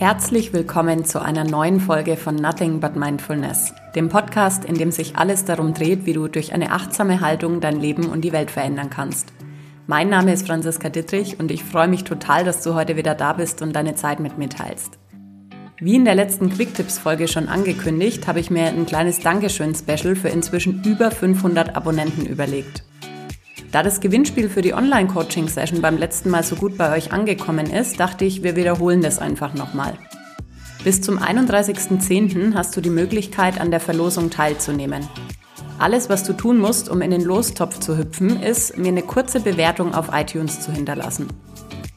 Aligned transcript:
Herzlich 0.00 0.54
willkommen 0.54 1.04
zu 1.04 1.20
einer 1.20 1.44
neuen 1.44 1.78
Folge 1.78 2.16
von 2.16 2.34
Nothing 2.34 2.80
But 2.80 2.96
Mindfulness, 2.96 3.74
dem 3.94 4.08
Podcast, 4.08 4.64
in 4.64 4.76
dem 4.76 4.92
sich 4.92 5.16
alles 5.16 5.44
darum 5.44 5.74
dreht, 5.74 6.06
wie 6.06 6.14
du 6.14 6.26
durch 6.26 6.54
eine 6.54 6.72
achtsame 6.72 7.20
Haltung 7.20 7.60
dein 7.60 7.78
Leben 7.78 8.06
und 8.08 8.22
die 8.22 8.32
Welt 8.32 8.50
verändern 8.50 8.88
kannst. 8.88 9.34
Mein 9.86 10.08
Name 10.08 10.32
ist 10.32 10.46
Franziska 10.46 10.88
Dittrich 10.88 11.38
und 11.38 11.50
ich 11.50 11.64
freue 11.64 11.86
mich 11.86 12.04
total, 12.04 12.44
dass 12.44 12.62
du 12.62 12.74
heute 12.74 12.96
wieder 12.96 13.14
da 13.14 13.34
bist 13.34 13.60
und 13.60 13.76
deine 13.76 13.94
Zeit 13.94 14.20
mit 14.20 14.38
mir 14.38 14.48
teilst. 14.48 14.98
Wie 15.78 15.96
in 15.96 16.06
der 16.06 16.14
letzten 16.14 16.48
Quick-Tipps-Folge 16.48 17.28
schon 17.28 17.48
angekündigt, 17.48 18.26
habe 18.26 18.40
ich 18.40 18.50
mir 18.50 18.68
ein 18.68 18.86
kleines 18.86 19.20
Dankeschön-Special 19.20 20.16
für 20.16 20.30
inzwischen 20.30 20.82
über 20.82 21.10
500 21.10 21.76
Abonnenten 21.76 22.24
überlegt. 22.24 22.84
Da 23.72 23.82
das 23.82 24.00
Gewinnspiel 24.00 24.48
für 24.48 24.62
die 24.62 24.74
Online-Coaching-Session 24.74 25.80
beim 25.80 25.96
letzten 25.96 26.30
Mal 26.30 26.42
so 26.42 26.56
gut 26.56 26.76
bei 26.76 26.96
euch 26.96 27.12
angekommen 27.12 27.66
ist, 27.70 28.00
dachte 28.00 28.24
ich, 28.24 28.42
wir 28.42 28.56
wiederholen 28.56 29.02
das 29.02 29.18
einfach 29.18 29.54
nochmal. 29.54 29.94
Bis 30.82 31.02
zum 31.02 31.18
31.10. 31.18 32.54
hast 32.54 32.76
du 32.76 32.80
die 32.80 32.90
Möglichkeit, 32.90 33.60
an 33.60 33.70
der 33.70 33.80
Verlosung 33.80 34.30
teilzunehmen. 34.30 35.06
Alles, 35.78 36.08
was 36.08 36.24
du 36.24 36.32
tun 36.32 36.58
musst, 36.58 36.88
um 36.88 37.00
in 37.00 37.10
den 37.10 37.22
Lostopf 37.22 37.78
zu 37.80 37.96
hüpfen, 37.96 38.42
ist, 38.42 38.76
mir 38.76 38.88
eine 38.88 39.02
kurze 39.02 39.40
Bewertung 39.40 39.94
auf 39.94 40.08
iTunes 40.12 40.60
zu 40.60 40.72
hinterlassen. 40.72 41.28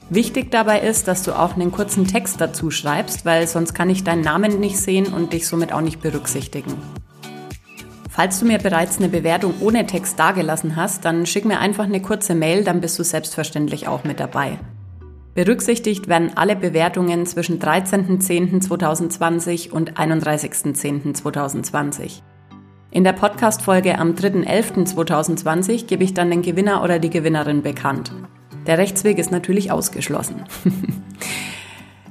Wichtig 0.09 0.51
dabei 0.51 0.81
ist, 0.81 1.07
dass 1.07 1.23
du 1.23 1.31
auch 1.31 1.55
einen 1.55 1.71
kurzen 1.71 2.07
Text 2.07 2.39
dazu 2.39 2.71
schreibst, 2.71 3.25
weil 3.25 3.47
sonst 3.47 3.73
kann 3.73 3.89
ich 3.89 4.03
deinen 4.03 4.21
Namen 4.21 4.59
nicht 4.59 4.77
sehen 4.77 5.07
und 5.07 5.33
dich 5.33 5.47
somit 5.47 5.73
auch 5.73 5.81
nicht 5.81 6.01
berücksichtigen. 6.01 6.73
Falls 8.15 8.39
du 8.39 8.45
mir 8.45 8.59
bereits 8.59 8.99
eine 8.99 9.09
Bewertung 9.09 9.55
ohne 9.59 9.87
Text 9.87 10.19
dagelassen 10.19 10.75
hast, 10.75 11.03
dann 11.03 11.25
schick 11.25 11.45
mir 11.45 11.57
einfach 11.57 11.85
eine 11.85 11.99
kurze 11.99 12.35
Mail, 12.35 12.63
dann 12.63 12.79
bist 12.79 12.99
du 12.99 13.03
selbstverständlich 13.03 13.87
auch 13.87 14.03
mit 14.03 14.19
dabei. 14.19 14.59
Berücksichtigt 15.33 16.07
werden 16.07 16.33
alle 16.35 16.55
Bewertungen 16.55 17.25
zwischen 17.25 17.59
13.10.2020 17.59 19.71
und 19.71 19.93
31.10.2020. 19.93 22.21
In 22.91 23.03
der 23.03 23.13
Podcast-Folge 23.13 23.97
am 23.97 24.11
3.11.2020 24.11 25.87
gebe 25.87 26.03
ich 26.03 26.13
dann 26.13 26.29
den 26.29 26.43
Gewinner 26.43 26.83
oder 26.83 26.99
die 26.99 27.09
Gewinnerin 27.09 27.63
bekannt. 27.63 28.11
Der 28.67 28.77
Rechtsweg 28.77 29.17
ist 29.17 29.31
natürlich 29.31 29.71
ausgeschlossen. 29.71 30.43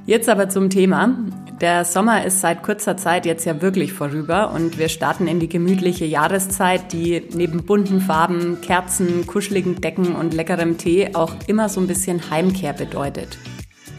Jetzt 0.05 0.27
aber 0.27 0.49
zum 0.49 0.69
Thema. 0.69 1.15
Der 1.61 1.85
Sommer 1.85 2.25
ist 2.25 2.41
seit 2.41 2.63
kurzer 2.63 2.97
Zeit 2.97 3.25
jetzt 3.25 3.45
ja 3.45 3.61
wirklich 3.61 3.93
vorüber 3.93 4.51
und 4.51 4.77
wir 4.77 4.89
starten 4.89 5.27
in 5.27 5.39
die 5.39 5.47
gemütliche 5.47 6.03
Jahreszeit, 6.03 6.91
die 6.91 7.23
neben 7.33 7.63
bunten 7.63 8.01
Farben, 8.01 8.59
Kerzen, 8.61 9.27
kuscheligen 9.27 9.79
Decken 9.79 10.15
und 10.15 10.33
leckerem 10.33 10.77
Tee 10.77 11.13
auch 11.13 11.33
immer 11.47 11.69
so 11.69 11.79
ein 11.79 11.87
bisschen 11.87 12.29
Heimkehr 12.29 12.73
bedeutet. 12.73 13.37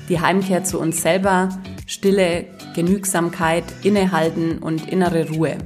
Die 0.09 0.21
Heimkehr 0.21 0.65
zu 0.65 0.79
uns 0.79 1.01
selber, 1.01 1.49
Stille, 1.87 2.47
Genügsamkeit, 2.75 3.65
Innehalten 3.83 4.59
und 4.59 4.91
innere 4.91 5.29
Ruhe. 5.31 5.57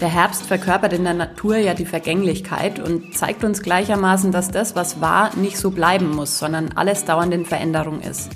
Der 0.00 0.08
Herbst 0.08 0.42
verkörpert 0.42 0.92
in 0.92 1.04
der 1.04 1.14
Natur 1.14 1.56
ja 1.56 1.74
die 1.74 1.86
Vergänglichkeit 1.86 2.78
und 2.80 3.16
zeigt 3.16 3.44
uns 3.44 3.62
gleichermaßen, 3.62 4.30
dass 4.30 4.50
das, 4.50 4.76
was 4.76 5.00
war, 5.00 5.34
nicht 5.36 5.56
so 5.56 5.70
bleiben 5.70 6.10
muss, 6.10 6.38
sondern 6.38 6.72
alles 6.74 7.04
dauernd 7.04 7.32
in 7.32 7.46
Veränderung 7.46 8.00
ist. 8.00 8.30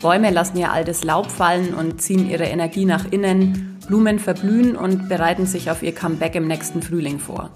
Bäume 0.00 0.30
lassen 0.30 0.58
ihr 0.58 0.72
altes 0.72 1.04
Laub 1.04 1.30
fallen 1.30 1.74
und 1.74 2.00
ziehen 2.02 2.28
ihre 2.28 2.44
Energie 2.44 2.84
nach 2.84 3.10
innen, 3.10 3.78
Blumen 3.86 4.18
verblühen 4.18 4.76
und 4.76 5.08
bereiten 5.08 5.46
sich 5.46 5.70
auf 5.70 5.82
ihr 5.82 5.94
Comeback 5.94 6.34
im 6.34 6.46
nächsten 6.46 6.82
Frühling 6.82 7.18
vor. 7.18 7.50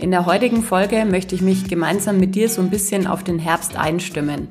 In 0.00 0.10
der 0.10 0.26
heutigen 0.26 0.62
Folge 0.62 1.04
möchte 1.04 1.34
ich 1.34 1.42
mich 1.42 1.68
gemeinsam 1.68 2.18
mit 2.18 2.34
dir 2.34 2.48
so 2.48 2.62
ein 2.62 2.70
bisschen 2.70 3.06
auf 3.06 3.22
den 3.22 3.38
Herbst 3.38 3.76
einstimmen. 3.76 4.48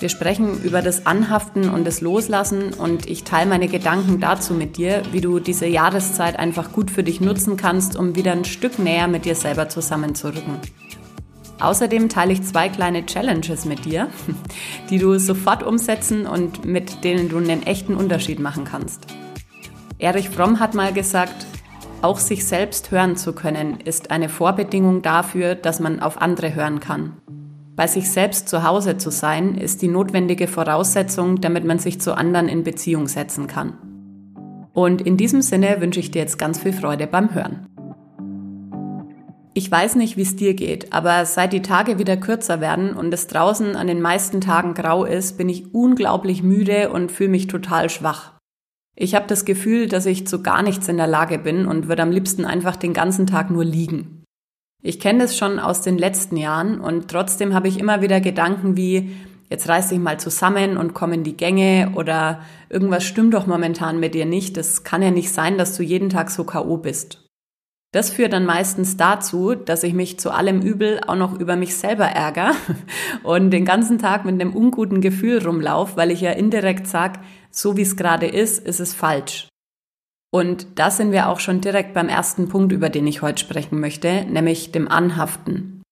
Wir 0.00 0.08
sprechen 0.08 0.60
über 0.64 0.82
das 0.82 1.06
Anhaften 1.06 1.70
und 1.70 1.86
das 1.86 2.00
Loslassen 2.00 2.72
und 2.74 3.06
ich 3.06 3.22
teile 3.22 3.48
meine 3.48 3.68
Gedanken 3.68 4.18
dazu 4.18 4.54
mit 4.54 4.76
dir, 4.76 5.02
wie 5.12 5.20
du 5.20 5.38
diese 5.38 5.66
Jahreszeit 5.66 6.36
einfach 6.36 6.72
gut 6.72 6.90
für 6.90 7.04
dich 7.04 7.20
nutzen 7.20 7.56
kannst, 7.56 7.94
um 7.94 8.16
wieder 8.16 8.32
ein 8.32 8.44
Stück 8.44 8.80
näher 8.80 9.06
mit 9.06 9.24
dir 9.26 9.36
selber 9.36 9.68
zusammenzurücken. 9.68 10.56
Außerdem 11.62 12.08
teile 12.08 12.32
ich 12.32 12.42
zwei 12.42 12.68
kleine 12.68 13.06
Challenges 13.06 13.64
mit 13.64 13.84
dir, 13.84 14.08
die 14.90 14.98
du 14.98 15.16
sofort 15.18 15.62
umsetzen 15.62 16.26
und 16.26 16.64
mit 16.64 17.04
denen 17.04 17.28
du 17.28 17.38
einen 17.38 17.62
echten 17.62 17.94
Unterschied 17.94 18.40
machen 18.40 18.64
kannst. 18.64 19.06
Erich 19.98 20.28
Fromm 20.28 20.58
hat 20.58 20.74
mal 20.74 20.92
gesagt, 20.92 21.46
auch 22.02 22.18
sich 22.18 22.44
selbst 22.44 22.90
hören 22.90 23.16
zu 23.16 23.32
können, 23.32 23.78
ist 23.78 24.10
eine 24.10 24.28
Vorbedingung 24.28 25.02
dafür, 25.02 25.54
dass 25.54 25.78
man 25.78 26.00
auf 26.00 26.20
andere 26.20 26.52
hören 26.52 26.80
kann. 26.80 27.12
Bei 27.76 27.86
sich 27.86 28.10
selbst 28.10 28.48
zu 28.48 28.64
Hause 28.64 28.96
zu 28.96 29.10
sein, 29.10 29.54
ist 29.54 29.82
die 29.82 29.88
notwendige 29.88 30.48
Voraussetzung, 30.48 31.40
damit 31.40 31.64
man 31.64 31.78
sich 31.78 32.00
zu 32.00 32.16
anderen 32.16 32.48
in 32.48 32.64
Beziehung 32.64 33.06
setzen 33.06 33.46
kann. 33.46 33.74
Und 34.72 35.00
in 35.00 35.16
diesem 35.16 35.42
Sinne 35.42 35.80
wünsche 35.80 36.00
ich 36.00 36.10
dir 36.10 36.22
jetzt 36.22 36.38
ganz 36.38 36.58
viel 36.58 36.72
Freude 36.72 37.06
beim 37.06 37.32
Hören. 37.32 37.68
Ich 39.54 39.70
weiß 39.70 39.96
nicht, 39.96 40.16
wie 40.16 40.22
es 40.22 40.34
dir 40.34 40.54
geht, 40.54 40.94
aber 40.94 41.26
seit 41.26 41.52
die 41.52 41.60
Tage 41.60 41.98
wieder 41.98 42.16
kürzer 42.16 42.62
werden 42.62 42.94
und 42.94 43.12
es 43.12 43.26
draußen 43.26 43.76
an 43.76 43.86
den 43.86 44.00
meisten 44.00 44.40
Tagen 44.40 44.72
grau 44.72 45.04
ist, 45.04 45.36
bin 45.36 45.50
ich 45.50 45.74
unglaublich 45.74 46.42
müde 46.42 46.90
und 46.90 47.12
fühle 47.12 47.28
mich 47.28 47.48
total 47.48 47.90
schwach. 47.90 48.32
Ich 48.96 49.14
habe 49.14 49.26
das 49.26 49.44
Gefühl, 49.44 49.88
dass 49.88 50.06
ich 50.06 50.26
zu 50.26 50.42
gar 50.42 50.62
nichts 50.62 50.88
in 50.88 50.96
der 50.96 51.06
Lage 51.06 51.38
bin 51.38 51.66
und 51.66 51.88
würde 51.88 52.02
am 52.02 52.10
liebsten 52.10 52.46
einfach 52.46 52.76
den 52.76 52.94
ganzen 52.94 53.26
Tag 53.26 53.50
nur 53.50 53.64
liegen. 53.64 54.24
Ich 54.82 55.00
kenne 55.00 55.20
das 55.20 55.36
schon 55.36 55.58
aus 55.58 55.82
den 55.82 55.98
letzten 55.98 56.36
Jahren 56.36 56.80
und 56.80 57.08
trotzdem 57.08 57.54
habe 57.54 57.68
ich 57.68 57.78
immer 57.78 58.00
wieder 58.00 58.20
Gedanken 58.20 58.76
wie, 58.76 59.12
jetzt 59.50 59.68
reiß 59.68 59.90
dich 59.90 59.98
mal 59.98 60.18
zusammen 60.18 60.78
und 60.78 60.94
komm 60.94 61.12
in 61.12 61.24
die 61.24 61.36
Gänge 61.36 61.92
oder 61.94 62.40
irgendwas 62.70 63.04
stimmt 63.04 63.34
doch 63.34 63.46
momentan 63.46 64.00
mit 64.00 64.14
dir 64.14 64.26
nicht. 64.26 64.56
Das 64.56 64.82
kann 64.82 65.02
ja 65.02 65.10
nicht 65.10 65.30
sein, 65.30 65.58
dass 65.58 65.76
du 65.76 65.82
jeden 65.82 66.08
Tag 66.08 66.30
so 66.30 66.44
KO 66.44 66.78
bist. 66.78 67.21
Das 67.92 68.08
führt 68.08 68.32
dann 68.32 68.46
meistens 68.46 68.96
dazu, 68.96 69.54
dass 69.54 69.82
ich 69.82 69.92
mich 69.92 70.18
zu 70.18 70.30
allem 70.30 70.62
Übel 70.62 71.00
auch 71.06 71.14
noch 71.14 71.38
über 71.38 71.56
mich 71.56 71.76
selber 71.76 72.06
ärgere 72.06 72.52
und 73.22 73.50
den 73.50 73.66
ganzen 73.66 73.98
Tag 73.98 74.24
mit 74.24 74.40
einem 74.40 74.56
unguten 74.56 75.02
Gefühl 75.02 75.44
rumlaufe, 75.44 75.96
weil 75.96 76.10
ich 76.10 76.22
ja 76.22 76.32
indirekt 76.32 76.86
sage, 76.86 77.20
so 77.50 77.76
wie 77.76 77.82
es 77.82 77.96
gerade 77.96 78.26
ist, 78.26 78.66
ist 78.66 78.80
es 78.80 78.94
falsch. 78.94 79.48
Und 80.34 80.78
da 80.78 80.90
sind 80.90 81.12
wir 81.12 81.28
auch 81.28 81.40
schon 81.40 81.60
direkt 81.60 81.92
beim 81.92 82.08
ersten 82.08 82.48
Punkt, 82.48 82.72
über 82.72 82.88
den 82.88 83.06
ich 83.06 83.20
heute 83.20 83.42
sprechen 83.42 83.78
möchte, 83.80 84.24
nämlich 84.24 84.72
dem 84.72 84.88
Anhaften. 84.88 85.82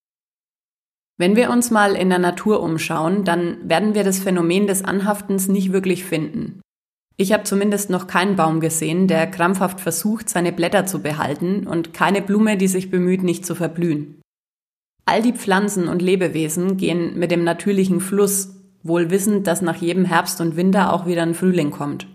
Wenn 1.18 1.36
wir 1.36 1.50
uns 1.50 1.70
mal 1.70 1.94
in 1.94 2.08
der 2.08 2.18
Natur 2.18 2.62
umschauen, 2.62 3.24
dann 3.24 3.68
werden 3.68 3.94
wir 3.94 4.04
das 4.04 4.20
Phänomen 4.20 4.66
des 4.66 4.82
Anhaftens 4.82 5.48
nicht 5.48 5.70
wirklich 5.70 6.06
finden. 6.06 6.62
Ich 7.20 7.34
habe 7.34 7.44
zumindest 7.44 7.90
noch 7.90 8.06
keinen 8.06 8.34
Baum 8.34 8.60
gesehen, 8.60 9.06
der 9.06 9.26
krampfhaft 9.26 9.78
versucht, 9.78 10.30
seine 10.30 10.52
Blätter 10.52 10.86
zu 10.86 11.02
behalten 11.02 11.66
und 11.66 11.92
keine 11.92 12.22
Blume, 12.22 12.56
die 12.56 12.66
sich 12.66 12.90
bemüht, 12.90 13.22
nicht 13.22 13.44
zu 13.44 13.54
verblühen. 13.54 14.22
All 15.04 15.20
die 15.20 15.34
Pflanzen 15.34 15.86
und 15.86 16.00
Lebewesen 16.00 16.78
gehen 16.78 17.18
mit 17.18 17.30
dem 17.30 17.44
natürlichen 17.44 18.00
Fluss, 18.00 18.56
wohl 18.82 19.10
wissend, 19.10 19.46
dass 19.46 19.60
nach 19.60 19.76
jedem 19.76 20.06
Herbst 20.06 20.40
und 20.40 20.56
Winter 20.56 20.94
auch 20.94 21.04
wieder 21.04 21.20
ein 21.20 21.34
Frühling 21.34 21.70
kommt. 21.70 22.06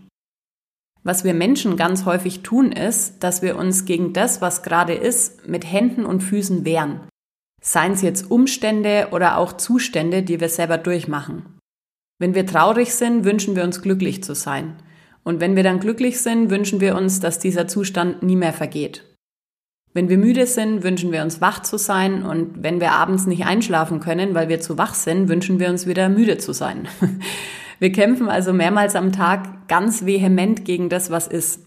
Was 1.04 1.24
wir 1.24 1.36
Menschen 1.36 1.78
ganz 1.78 2.06
häufig 2.06 2.42
tun, 2.42 2.72
ist, 2.72 3.24
dass 3.24 3.44
wir 3.44 3.58
uns 3.58 3.86
gegen 3.86 4.12
das, 4.12 4.42
was 4.42 4.64
gerade 4.64 4.96
ist, 4.96 5.48
mit 5.48 5.72
Händen 5.72 6.04
und 6.08 6.24
Füßen 6.24 6.66
wehren. 6.66 7.02
Seien 7.62 7.92
es 7.92 8.02
jetzt 8.02 8.32
Umstände 8.32 9.10
oder 9.12 9.38
auch 9.38 9.54
Zustände, 9.54 10.24
die 10.24 10.40
wir 10.40 10.50
selber 10.50 10.80
durchmachen. 10.80 11.60
Wenn 12.18 12.34
wir 12.34 12.48
traurig 12.48 12.96
sind, 12.96 13.24
wünschen 13.24 13.56
wir 13.56 13.64
uns 13.64 13.84
glücklich 13.84 14.24
zu 14.24 14.34
sein. 14.34 14.78
Und 15.25 15.41
wenn 15.41 15.56
wir 15.56 15.63
dann 15.63 15.80
glücklich 15.80 16.22
sind, 16.22 16.50
wünschen 16.50 16.80
wir 16.80 16.96
uns, 16.96 17.19
dass 17.19 17.40
dieser 17.40 17.68
Zustand 17.68 18.24
nie 18.24 18.36
mehr 18.36 18.53
vergeht. 18.53 19.03
Wenn 19.94 20.08
wir 20.08 20.18
müde 20.18 20.46
sind, 20.46 20.84
wünschen 20.84 21.12
wir 21.12 21.24
uns 21.24 21.41
wach 21.41 21.63
zu 21.63 21.78
sein 21.78 22.23
und 22.23 22.61
wenn 22.61 22.79
wir 22.79 22.91
abends 22.91 23.26
nicht 23.26 23.46
einschlafen 23.46 24.02
können, 24.02 24.35
weil 24.35 24.50
wir 24.50 24.59
zu 24.59 24.78
wach 24.78 24.94
sind, 24.94 25.29
wünschen 25.29 25.59
wir 25.59 25.70
uns 25.70 25.88
wieder 25.88 26.09
müde 26.09 26.38
zu 26.38 26.53
sein. 26.53 26.88
Wir 27.78 27.91
kämpfen 27.91 28.29
also 28.29 28.53
mehrmals 28.53 28.96
am 28.96 29.11
Tag 29.11 29.67
ganz 29.67 30.05
vehement 30.05 30.64
gegen 30.64 30.88
das, 30.88 31.11
was 31.11 31.28
ist. 31.28 31.59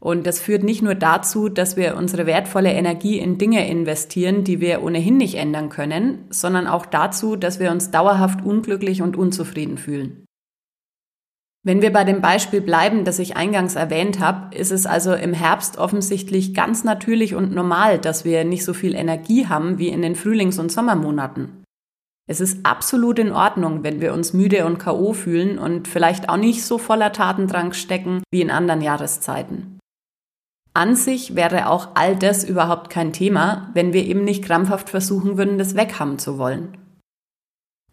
Und 0.00 0.26
das 0.26 0.40
führt 0.40 0.64
nicht 0.64 0.82
nur 0.82 0.96
dazu, 0.96 1.48
dass 1.48 1.76
wir 1.76 1.96
unsere 1.96 2.26
wertvolle 2.26 2.72
Energie 2.72 3.20
in 3.20 3.38
Dinge 3.38 3.68
investieren, 3.68 4.42
die 4.42 4.60
wir 4.60 4.82
ohnehin 4.82 5.16
nicht 5.16 5.36
ändern 5.36 5.68
können, 5.68 6.26
sondern 6.28 6.66
auch 6.66 6.86
dazu, 6.86 7.36
dass 7.36 7.60
wir 7.60 7.70
uns 7.70 7.92
dauerhaft 7.92 8.44
unglücklich 8.44 9.00
und 9.00 9.16
unzufrieden 9.16 9.78
fühlen. 9.78 10.23
Wenn 11.66 11.80
wir 11.80 11.94
bei 11.94 12.04
dem 12.04 12.20
Beispiel 12.20 12.60
bleiben, 12.60 13.06
das 13.06 13.18
ich 13.18 13.38
eingangs 13.38 13.74
erwähnt 13.74 14.20
habe, 14.20 14.54
ist 14.54 14.70
es 14.70 14.84
also 14.84 15.14
im 15.14 15.32
Herbst 15.32 15.78
offensichtlich 15.78 16.52
ganz 16.52 16.84
natürlich 16.84 17.34
und 17.34 17.52
normal, 17.52 17.98
dass 17.98 18.26
wir 18.26 18.44
nicht 18.44 18.66
so 18.66 18.74
viel 18.74 18.94
Energie 18.94 19.46
haben 19.46 19.78
wie 19.78 19.88
in 19.88 20.02
den 20.02 20.14
Frühlings- 20.14 20.58
und 20.58 20.70
Sommermonaten. 20.70 21.64
Es 22.26 22.40
ist 22.40 22.66
absolut 22.66 23.18
in 23.18 23.32
Ordnung, 23.32 23.82
wenn 23.82 24.02
wir 24.02 24.12
uns 24.12 24.34
müde 24.34 24.66
und 24.66 24.78
KO 24.78 25.14
fühlen 25.14 25.58
und 25.58 25.88
vielleicht 25.88 26.28
auch 26.28 26.36
nicht 26.36 26.62
so 26.64 26.76
voller 26.76 27.12
Tatendrang 27.12 27.72
stecken 27.72 28.22
wie 28.30 28.42
in 28.42 28.50
anderen 28.50 28.82
Jahreszeiten. 28.82 29.78
An 30.74 30.96
sich 30.96 31.34
wäre 31.34 31.70
auch 31.70 31.90
all 31.94 32.14
das 32.16 32.44
überhaupt 32.44 32.90
kein 32.90 33.14
Thema, 33.14 33.70
wenn 33.72 33.94
wir 33.94 34.04
eben 34.04 34.24
nicht 34.24 34.44
krampfhaft 34.44 34.90
versuchen 34.90 35.38
würden, 35.38 35.56
das 35.56 35.76
weghaben 35.76 36.18
zu 36.18 36.36
wollen. 36.36 36.76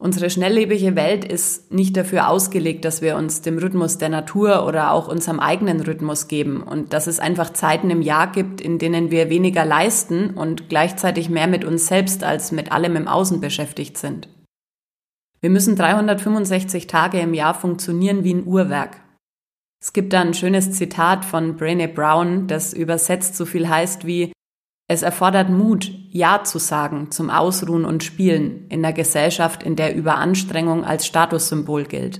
Unsere 0.01 0.31
schnelllebige 0.31 0.95
Welt 0.95 1.23
ist 1.23 1.71
nicht 1.71 1.95
dafür 1.95 2.27
ausgelegt, 2.27 2.85
dass 2.85 3.03
wir 3.03 3.15
uns 3.17 3.41
dem 3.41 3.59
Rhythmus 3.59 3.99
der 3.99 4.09
Natur 4.09 4.65
oder 4.65 4.93
auch 4.93 5.07
unserem 5.07 5.39
eigenen 5.39 5.79
Rhythmus 5.79 6.27
geben 6.27 6.63
und 6.63 6.91
dass 6.91 7.05
es 7.05 7.19
einfach 7.19 7.53
Zeiten 7.53 7.91
im 7.91 8.01
Jahr 8.01 8.31
gibt, 8.31 8.61
in 8.61 8.79
denen 8.79 9.11
wir 9.11 9.29
weniger 9.29 9.63
leisten 9.63 10.31
und 10.31 10.69
gleichzeitig 10.69 11.29
mehr 11.29 11.45
mit 11.45 11.63
uns 11.63 11.85
selbst 11.85 12.23
als 12.23 12.51
mit 12.51 12.71
allem 12.71 12.95
im 12.95 13.07
Außen 13.07 13.41
beschäftigt 13.41 13.95
sind. 13.95 14.27
Wir 15.39 15.51
müssen 15.51 15.75
365 15.75 16.87
Tage 16.87 17.19
im 17.19 17.35
Jahr 17.35 17.53
funktionieren 17.53 18.23
wie 18.23 18.33
ein 18.33 18.47
Uhrwerk. 18.47 19.01
Es 19.79 19.93
gibt 19.93 20.13
da 20.13 20.21
ein 20.21 20.33
schönes 20.33 20.71
Zitat 20.71 21.25
von 21.25 21.59
Brené 21.59 21.85
Brown, 21.85 22.47
das 22.47 22.73
übersetzt 22.73 23.35
so 23.35 23.45
viel 23.45 23.69
heißt 23.69 24.07
wie 24.07 24.33
es 24.91 25.03
erfordert 25.03 25.49
Mut, 25.49 25.89
Ja 26.09 26.43
zu 26.43 26.59
sagen 26.59 27.11
zum 27.11 27.29
Ausruhen 27.29 27.85
und 27.85 28.03
Spielen 28.03 28.67
in 28.67 28.83
einer 28.83 28.93
Gesellschaft, 28.93 29.63
in 29.63 29.77
der 29.77 29.95
Überanstrengung 29.95 30.83
als 30.83 31.07
Statussymbol 31.07 31.85
gilt. 31.85 32.19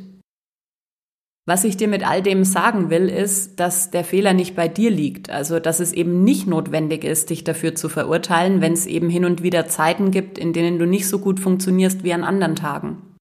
Was 1.46 1.66
ich 1.66 1.76
dir 1.76 1.90
mit 1.90 2.08
all 2.08 2.22
dem 2.22 2.46
sagen 2.46 2.90
will, 2.90 3.10
ist, 3.10 3.60
dass 3.60 3.92
der 3.92 4.06
Fehler 4.06 4.34
nicht 4.34 4.56
bei 4.56 4.70
dir 4.70 4.90
liegt, 4.90 5.30
also 5.30 5.60
dass 5.60 5.82
es 5.82 5.92
eben 5.92 6.24
nicht 6.24 6.48
notwendig 6.48 7.04
ist, 7.04 7.30
dich 7.30 7.44
dafür 7.44 7.76
zu 7.76 7.90
verurteilen, 7.90 8.62
wenn 8.62 8.72
es 8.72 8.86
eben 8.86 9.10
hin 9.10 9.26
und 9.26 9.44
wieder 9.44 9.68
Zeiten 9.68 10.12
gibt, 10.12 10.38
in 10.38 10.54
denen 10.54 10.80
du 10.80 10.86
nicht 10.86 11.10
so 11.10 11.20
gut 11.20 11.42
funktionierst 11.42 12.06
wie 12.06 12.14
an 12.14 12.24
anderen 12.24 12.56
Tagen. 12.56 13.18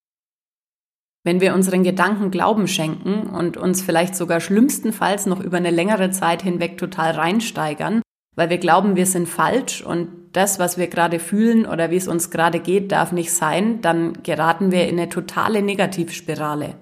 Wenn 1.24 1.40
wir 1.40 1.54
unseren 1.54 1.82
Gedanken 1.82 2.30
Glauben 2.30 2.68
schenken 2.68 3.28
und 3.30 3.56
uns 3.56 3.82
vielleicht 3.82 4.14
sogar 4.14 4.40
schlimmstenfalls 4.40 5.26
noch 5.26 5.40
über 5.40 5.56
eine 5.56 5.70
längere 5.70 6.10
Zeit 6.10 6.42
hinweg 6.42 6.78
total 6.78 7.10
reinsteigern, 7.12 8.00
weil 8.36 8.50
wir 8.50 8.58
glauben, 8.58 8.96
wir 8.96 9.06
sind 9.06 9.28
falsch 9.28 9.82
und 9.82 10.08
das, 10.32 10.58
was 10.58 10.78
wir 10.78 10.86
gerade 10.86 11.18
fühlen 11.18 11.66
oder 11.66 11.90
wie 11.90 11.96
es 11.96 12.08
uns 12.08 12.30
gerade 12.30 12.60
geht, 12.60 12.92
darf 12.92 13.12
nicht 13.12 13.32
sein, 13.32 13.80
dann 13.80 14.22
geraten 14.22 14.70
wir 14.70 14.88
in 14.88 14.98
eine 14.98 15.08
totale 15.08 15.62
Negativspirale. 15.62 16.76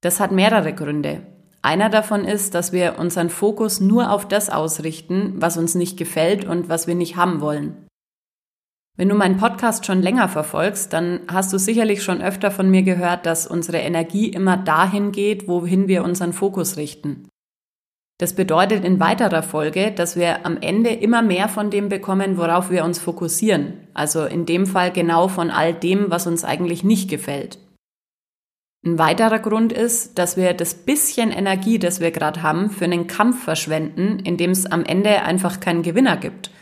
Das 0.00 0.18
hat 0.18 0.32
mehrere 0.32 0.74
Gründe. 0.74 1.22
Einer 1.62 1.88
davon 1.88 2.24
ist, 2.24 2.54
dass 2.54 2.72
wir 2.72 2.98
unseren 2.98 3.30
Fokus 3.30 3.80
nur 3.80 4.10
auf 4.10 4.26
das 4.26 4.50
ausrichten, 4.50 5.34
was 5.36 5.56
uns 5.56 5.76
nicht 5.76 5.96
gefällt 5.96 6.44
und 6.44 6.68
was 6.68 6.88
wir 6.88 6.96
nicht 6.96 7.16
haben 7.16 7.40
wollen. 7.40 7.86
Wenn 8.96 9.08
du 9.08 9.14
meinen 9.14 9.38
Podcast 9.38 9.86
schon 9.86 10.02
länger 10.02 10.28
verfolgst, 10.28 10.92
dann 10.92 11.20
hast 11.28 11.52
du 11.52 11.58
sicherlich 11.58 12.02
schon 12.02 12.20
öfter 12.20 12.50
von 12.50 12.68
mir 12.68 12.82
gehört, 12.82 13.24
dass 13.24 13.46
unsere 13.46 13.78
Energie 13.78 14.28
immer 14.28 14.56
dahin 14.56 15.12
geht, 15.12 15.48
wohin 15.48 15.88
wir 15.88 16.04
unseren 16.04 16.32
Fokus 16.32 16.76
richten. 16.76 17.28
Das 18.22 18.34
bedeutet 18.34 18.84
in 18.84 19.00
weiterer 19.00 19.42
Folge, 19.42 19.90
dass 19.90 20.14
wir 20.14 20.46
am 20.46 20.56
Ende 20.60 20.90
immer 20.90 21.22
mehr 21.22 21.48
von 21.48 21.70
dem 21.70 21.88
bekommen, 21.88 22.36
worauf 22.36 22.70
wir 22.70 22.84
uns 22.84 23.00
fokussieren. 23.00 23.88
Also 23.94 24.26
in 24.26 24.46
dem 24.46 24.64
Fall 24.64 24.92
genau 24.92 25.26
von 25.26 25.50
all 25.50 25.74
dem, 25.74 26.08
was 26.08 26.28
uns 26.28 26.44
eigentlich 26.44 26.84
nicht 26.84 27.10
gefällt. 27.10 27.58
Ein 28.86 28.96
weiterer 28.96 29.40
Grund 29.40 29.72
ist, 29.72 30.20
dass 30.20 30.36
wir 30.36 30.54
das 30.54 30.74
bisschen 30.74 31.32
Energie, 31.32 31.80
das 31.80 31.98
wir 31.98 32.12
gerade 32.12 32.44
haben, 32.44 32.70
für 32.70 32.84
einen 32.84 33.08
Kampf 33.08 33.42
verschwenden, 33.42 34.20
in 34.20 34.36
dem 34.36 34.52
es 34.52 34.66
am 34.66 34.84
Ende 34.84 35.22
einfach 35.22 35.58
keinen 35.58 35.82
Gewinner 35.82 36.16
gibt, 36.16 36.52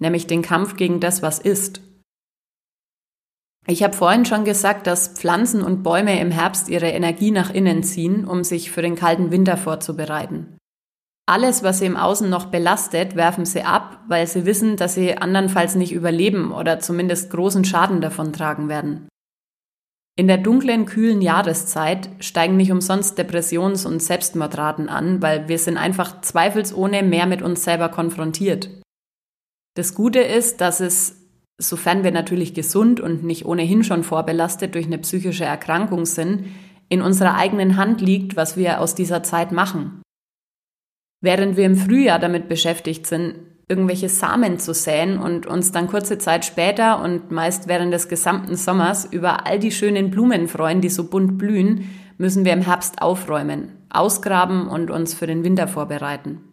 nämlich 0.00 0.26
den 0.26 0.42
Kampf 0.42 0.74
gegen 0.74 0.98
das, 0.98 1.22
was 1.22 1.38
ist. 1.38 1.82
Ich 3.68 3.84
habe 3.84 3.96
vorhin 3.96 4.24
schon 4.24 4.44
gesagt, 4.44 4.88
dass 4.88 5.06
Pflanzen 5.06 5.62
und 5.62 5.84
Bäume 5.84 6.18
im 6.18 6.32
Herbst 6.32 6.68
ihre 6.68 6.90
Energie 6.90 7.30
nach 7.30 7.50
innen 7.54 7.84
ziehen, 7.84 8.24
um 8.24 8.42
sich 8.42 8.72
für 8.72 8.82
den 8.82 8.96
kalten 8.96 9.30
Winter 9.30 9.56
vorzubereiten. 9.56 10.55
Alles, 11.28 11.64
was 11.64 11.80
sie 11.80 11.86
im 11.86 11.96
Außen 11.96 12.30
noch 12.30 12.46
belastet, 12.46 13.16
werfen 13.16 13.44
sie 13.44 13.62
ab, 13.62 14.00
weil 14.06 14.28
sie 14.28 14.46
wissen, 14.46 14.76
dass 14.76 14.94
sie 14.94 15.18
andernfalls 15.18 15.74
nicht 15.74 15.92
überleben 15.92 16.52
oder 16.52 16.78
zumindest 16.78 17.30
großen 17.30 17.64
Schaden 17.64 18.00
davon 18.00 18.32
tragen 18.32 18.68
werden. 18.68 19.08
In 20.18 20.28
der 20.28 20.38
dunklen, 20.38 20.86
kühlen 20.86 21.20
Jahreszeit 21.20 22.08
steigen 22.20 22.56
nicht 22.56 22.70
umsonst 22.70 23.18
Depressions- 23.18 23.84
und 23.84 24.00
Selbstmordraten 24.00 24.88
an, 24.88 25.20
weil 25.20 25.48
wir 25.48 25.58
sind 25.58 25.76
einfach 25.76 26.22
zweifelsohne 26.22 27.02
mehr 27.02 27.26
mit 27.26 27.42
uns 27.42 27.64
selber 27.64 27.88
konfrontiert. 27.88 28.70
Das 29.74 29.94
Gute 29.94 30.20
ist, 30.20 30.60
dass 30.62 30.80
es, 30.80 31.26
sofern 31.58 32.04
wir 32.04 32.12
natürlich 32.12 32.54
gesund 32.54 33.00
und 33.00 33.24
nicht 33.24 33.44
ohnehin 33.44 33.82
schon 33.82 34.04
vorbelastet 34.04 34.74
durch 34.74 34.86
eine 34.86 34.98
psychische 34.98 35.44
Erkrankung 35.44 36.06
sind, 36.06 36.46
in 36.88 37.02
unserer 37.02 37.34
eigenen 37.34 37.76
Hand 37.76 38.00
liegt, 38.00 38.36
was 38.36 38.56
wir 38.56 38.80
aus 38.80 38.94
dieser 38.94 39.22
Zeit 39.24 39.50
machen. 39.50 40.00
Während 41.20 41.56
wir 41.56 41.64
im 41.64 41.76
Frühjahr 41.76 42.18
damit 42.18 42.48
beschäftigt 42.48 43.06
sind, 43.06 43.36
irgendwelche 43.68 44.08
Samen 44.08 44.58
zu 44.58 44.72
säen 44.74 45.18
und 45.18 45.46
uns 45.46 45.72
dann 45.72 45.88
kurze 45.88 46.18
Zeit 46.18 46.44
später 46.44 47.02
und 47.02 47.32
meist 47.32 47.66
während 47.66 47.92
des 47.92 48.08
gesamten 48.08 48.56
Sommers 48.56 49.04
über 49.04 49.46
all 49.46 49.58
die 49.58 49.72
schönen 49.72 50.10
Blumen 50.10 50.46
freuen, 50.46 50.80
die 50.80 50.88
so 50.88 51.08
bunt 51.10 51.36
blühen, 51.36 51.90
müssen 52.16 52.44
wir 52.44 52.52
im 52.52 52.62
Herbst 52.62 53.02
aufräumen, 53.02 53.72
ausgraben 53.90 54.68
und 54.68 54.90
uns 54.90 55.14
für 55.14 55.26
den 55.26 55.42
Winter 55.42 55.66
vorbereiten. 55.66 56.52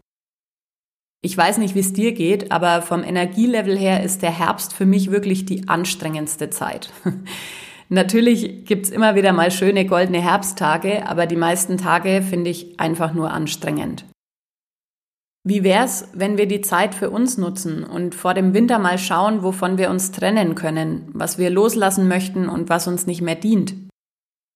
Ich 1.21 1.38
weiß 1.38 1.60
nicht, 1.60 1.75
wie 1.75 1.80
es 1.80 1.94
dir 1.94 2.12
geht, 2.13 2.51
aber 2.51 2.81
vom 2.81 3.04
Energielevel 3.04 3.77
her 3.77 4.04
ist 4.04 4.24
der 4.24 4.38
Herbst 4.38 4.74
für 4.74 4.86
mich 4.86 5.10
wirklich 5.10 5.45
die 5.45 5.69
anstrengendste 5.69 6.50
Zeit. 6.50 6.92
Natürlich 7.89 8.65
gibt's 8.65 8.89
immer 8.89 9.15
wieder 9.15 9.31
mal 9.33 9.51
schöne 9.51 9.86
goldene 9.86 10.21
Herbsttage, 10.21 11.07
aber 11.07 11.25
die 11.25 11.36
meisten 11.36 11.77
Tage 11.77 12.21
finde 12.21 12.50
ich 12.50 12.80
einfach 12.80 13.13
nur 13.13 13.31
anstrengend. 13.31 14.04
Wie 15.45 15.63
wär's, 15.63 16.07
wenn 16.13 16.37
wir 16.37 16.47
die 16.47 16.61
Zeit 16.61 16.95
für 16.95 17.09
uns 17.09 17.37
nutzen 17.37 17.83
und 17.83 18.15
vor 18.15 18.33
dem 18.33 18.53
Winter 18.53 18.79
mal 18.79 18.97
schauen, 18.97 19.43
wovon 19.43 19.77
wir 19.77 19.89
uns 19.89 20.11
trennen 20.11 20.55
können, 20.55 21.09
was 21.11 21.37
wir 21.37 21.49
loslassen 21.49 22.07
möchten 22.07 22.47
und 22.47 22.69
was 22.69 22.87
uns 22.87 23.07
nicht 23.07 23.21
mehr 23.21 23.35
dient? 23.35 23.75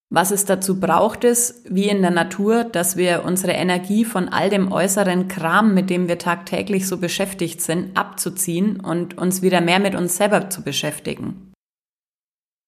Was 0.10 0.32
es 0.32 0.46
dazu 0.46 0.80
braucht, 0.80 1.26
ist, 1.26 1.66
wie 1.70 1.90
in 1.90 2.02
der 2.02 2.12
Natur, 2.12 2.64
dass 2.64 2.96
wir 2.96 3.26
unsere 3.26 3.52
Energie 3.52 4.06
von 4.06 4.30
all 4.30 4.50
dem 4.50 4.72
äußeren 4.72 5.28
Kram, 5.28 5.74
mit 5.74 5.90
dem 5.90 6.08
wir 6.08 6.18
tagtäglich 6.18 6.88
so 6.88 6.98
beschäftigt 6.98 7.60
sind, 7.60 7.98
abzuziehen 7.98 8.80
und 8.80 9.18
uns 9.18 9.42
wieder 9.42 9.60
mehr 9.60 9.80
mit 9.80 9.96
uns 9.96 10.16
selber 10.16 10.50
zu 10.50 10.64
beschäftigen. 10.64 11.52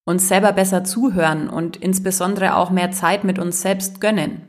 Uns 0.06 0.28
selber 0.28 0.52
besser 0.52 0.84
zuhören 0.84 1.50
und 1.50 1.78
insbesondere 1.78 2.56
auch 2.56 2.72
mehr 2.72 2.92
Zeit 2.92 3.24
mit 3.24 3.40
uns 3.40 3.62
selbst 3.62 4.02
gönnen. 4.02 4.49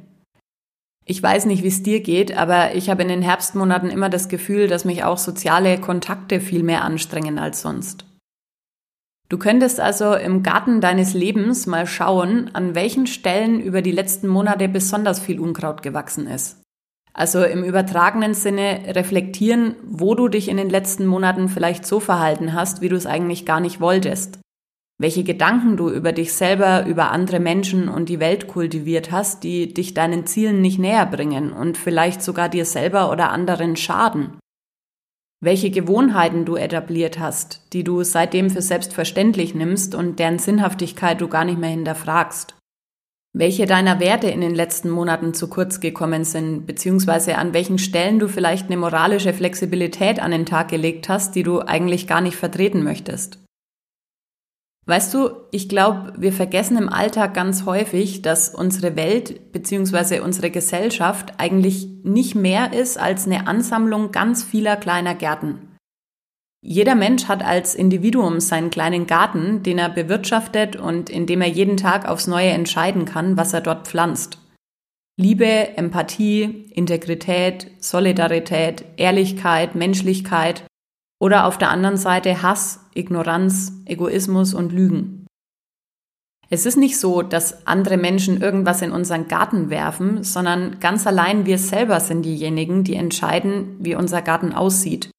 Ich 1.10 1.20
weiß 1.20 1.46
nicht, 1.46 1.64
wie 1.64 1.68
es 1.68 1.82
dir 1.82 2.02
geht, 2.02 2.36
aber 2.36 2.76
ich 2.76 2.88
habe 2.88 3.02
in 3.02 3.08
den 3.08 3.20
Herbstmonaten 3.20 3.90
immer 3.90 4.08
das 4.08 4.28
Gefühl, 4.28 4.68
dass 4.68 4.84
mich 4.84 5.02
auch 5.02 5.18
soziale 5.18 5.80
Kontakte 5.80 6.38
viel 6.38 6.62
mehr 6.62 6.84
anstrengen 6.84 7.36
als 7.36 7.62
sonst. 7.62 8.04
Du 9.28 9.36
könntest 9.36 9.80
also 9.80 10.14
im 10.14 10.44
Garten 10.44 10.80
deines 10.80 11.12
Lebens 11.12 11.66
mal 11.66 11.88
schauen, 11.88 12.50
an 12.52 12.76
welchen 12.76 13.08
Stellen 13.08 13.60
über 13.60 13.82
die 13.82 13.90
letzten 13.90 14.28
Monate 14.28 14.68
besonders 14.68 15.18
viel 15.18 15.40
Unkraut 15.40 15.82
gewachsen 15.82 16.28
ist. 16.28 16.62
Also 17.12 17.42
im 17.42 17.64
übertragenen 17.64 18.34
Sinne 18.34 18.94
reflektieren, 18.94 19.74
wo 19.82 20.14
du 20.14 20.28
dich 20.28 20.48
in 20.48 20.58
den 20.58 20.70
letzten 20.70 21.06
Monaten 21.06 21.48
vielleicht 21.48 21.86
so 21.86 21.98
verhalten 21.98 22.52
hast, 22.52 22.82
wie 22.82 22.88
du 22.88 22.94
es 22.94 23.06
eigentlich 23.06 23.44
gar 23.44 23.58
nicht 23.58 23.80
wolltest 23.80 24.38
welche 25.00 25.24
Gedanken 25.24 25.78
du 25.78 25.88
über 25.88 26.12
dich 26.12 26.34
selber, 26.34 26.84
über 26.84 27.10
andere 27.10 27.40
Menschen 27.40 27.88
und 27.88 28.10
die 28.10 28.20
Welt 28.20 28.48
kultiviert 28.48 29.10
hast, 29.10 29.44
die 29.44 29.72
dich 29.72 29.94
deinen 29.94 30.26
Zielen 30.26 30.60
nicht 30.60 30.78
näher 30.78 31.06
bringen 31.06 31.54
und 31.54 31.78
vielleicht 31.78 32.20
sogar 32.20 32.50
dir 32.50 32.66
selber 32.66 33.10
oder 33.10 33.30
anderen 33.30 33.76
schaden. 33.76 34.38
Welche 35.42 35.70
Gewohnheiten 35.70 36.44
du 36.44 36.56
etabliert 36.56 37.18
hast, 37.18 37.72
die 37.72 37.82
du 37.82 38.02
seitdem 38.02 38.50
für 38.50 38.60
selbstverständlich 38.60 39.54
nimmst 39.54 39.94
und 39.94 40.18
deren 40.18 40.38
Sinnhaftigkeit 40.38 41.18
du 41.18 41.28
gar 41.28 41.46
nicht 41.46 41.58
mehr 41.58 41.70
hinterfragst. 41.70 42.54
Welche 43.32 43.64
deiner 43.64 44.00
Werte 44.00 44.28
in 44.28 44.42
den 44.42 44.54
letzten 44.54 44.90
Monaten 44.90 45.32
zu 45.32 45.48
kurz 45.48 45.80
gekommen 45.80 46.24
sind, 46.24 46.66
beziehungsweise 46.66 47.38
an 47.38 47.54
welchen 47.54 47.78
Stellen 47.78 48.18
du 48.18 48.28
vielleicht 48.28 48.66
eine 48.66 48.76
moralische 48.76 49.32
Flexibilität 49.32 50.20
an 50.20 50.30
den 50.32 50.44
Tag 50.44 50.68
gelegt 50.68 51.08
hast, 51.08 51.36
die 51.36 51.42
du 51.42 51.60
eigentlich 51.60 52.06
gar 52.06 52.20
nicht 52.20 52.36
vertreten 52.36 52.82
möchtest. 52.82 53.38
Weißt 54.86 55.12
du, 55.14 55.30
ich 55.50 55.68
glaube, 55.68 56.14
wir 56.16 56.32
vergessen 56.32 56.76
im 56.76 56.88
Alltag 56.88 57.34
ganz 57.34 57.64
häufig, 57.64 58.22
dass 58.22 58.54
unsere 58.54 58.96
Welt 58.96 59.52
bzw. 59.52 60.20
unsere 60.20 60.50
Gesellschaft 60.50 61.34
eigentlich 61.38 61.86
nicht 62.02 62.34
mehr 62.34 62.72
ist 62.72 62.98
als 62.98 63.26
eine 63.26 63.46
Ansammlung 63.46 64.10
ganz 64.10 64.42
vieler 64.42 64.76
kleiner 64.76 65.14
Gärten. 65.14 65.70
Jeder 66.62 66.94
Mensch 66.94 67.24
hat 67.26 67.42
als 67.42 67.74
Individuum 67.74 68.40
seinen 68.40 68.70
kleinen 68.70 69.06
Garten, 69.06 69.62
den 69.62 69.78
er 69.78 69.88
bewirtschaftet 69.88 70.76
und 70.76 71.08
in 71.08 71.26
dem 71.26 71.40
er 71.40 71.48
jeden 71.48 71.78
Tag 71.78 72.06
aufs 72.06 72.26
Neue 72.26 72.50
entscheiden 72.50 73.06
kann, 73.06 73.36
was 73.36 73.54
er 73.54 73.62
dort 73.62 73.86
pflanzt. 73.86 74.38
Liebe, 75.16 75.76
Empathie, 75.76 76.70
Integrität, 76.74 77.70
Solidarität, 77.78 78.84
Ehrlichkeit, 78.96 79.74
Menschlichkeit 79.74 80.64
oder 81.18 81.46
auf 81.46 81.58
der 81.58 81.70
anderen 81.70 81.96
Seite 81.96 82.42
Hass, 82.42 82.79
Ignoranz, 82.94 83.72
Egoismus 83.86 84.54
und 84.54 84.72
Lügen. 84.72 85.26
Es 86.52 86.66
ist 86.66 86.76
nicht 86.76 86.98
so, 86.98 87.22
dass 87.22 87.66
andere 87.68 87.96
Menschen 87.96 88.42
irgendwas 88.42 88.82
in 88.82 88.90
unseren 88.90 89.28
Garten 89.28 89.70
werfen, 89.70 90.24
sondern 90.24 90.80
ganz 90.80 91.06
allein 91.06 91.46
wir 91.46 91.58
selber 91.58 92.00
sind 92.00 92.22
diejenigen, 92.22 92.82
die 92.82 92.96
entscheiden, 92.96 93.76
wie 93.78 93.94
unser 93.94 94.20
Garten 94.20 94.52
aussieht. 94.52 95.10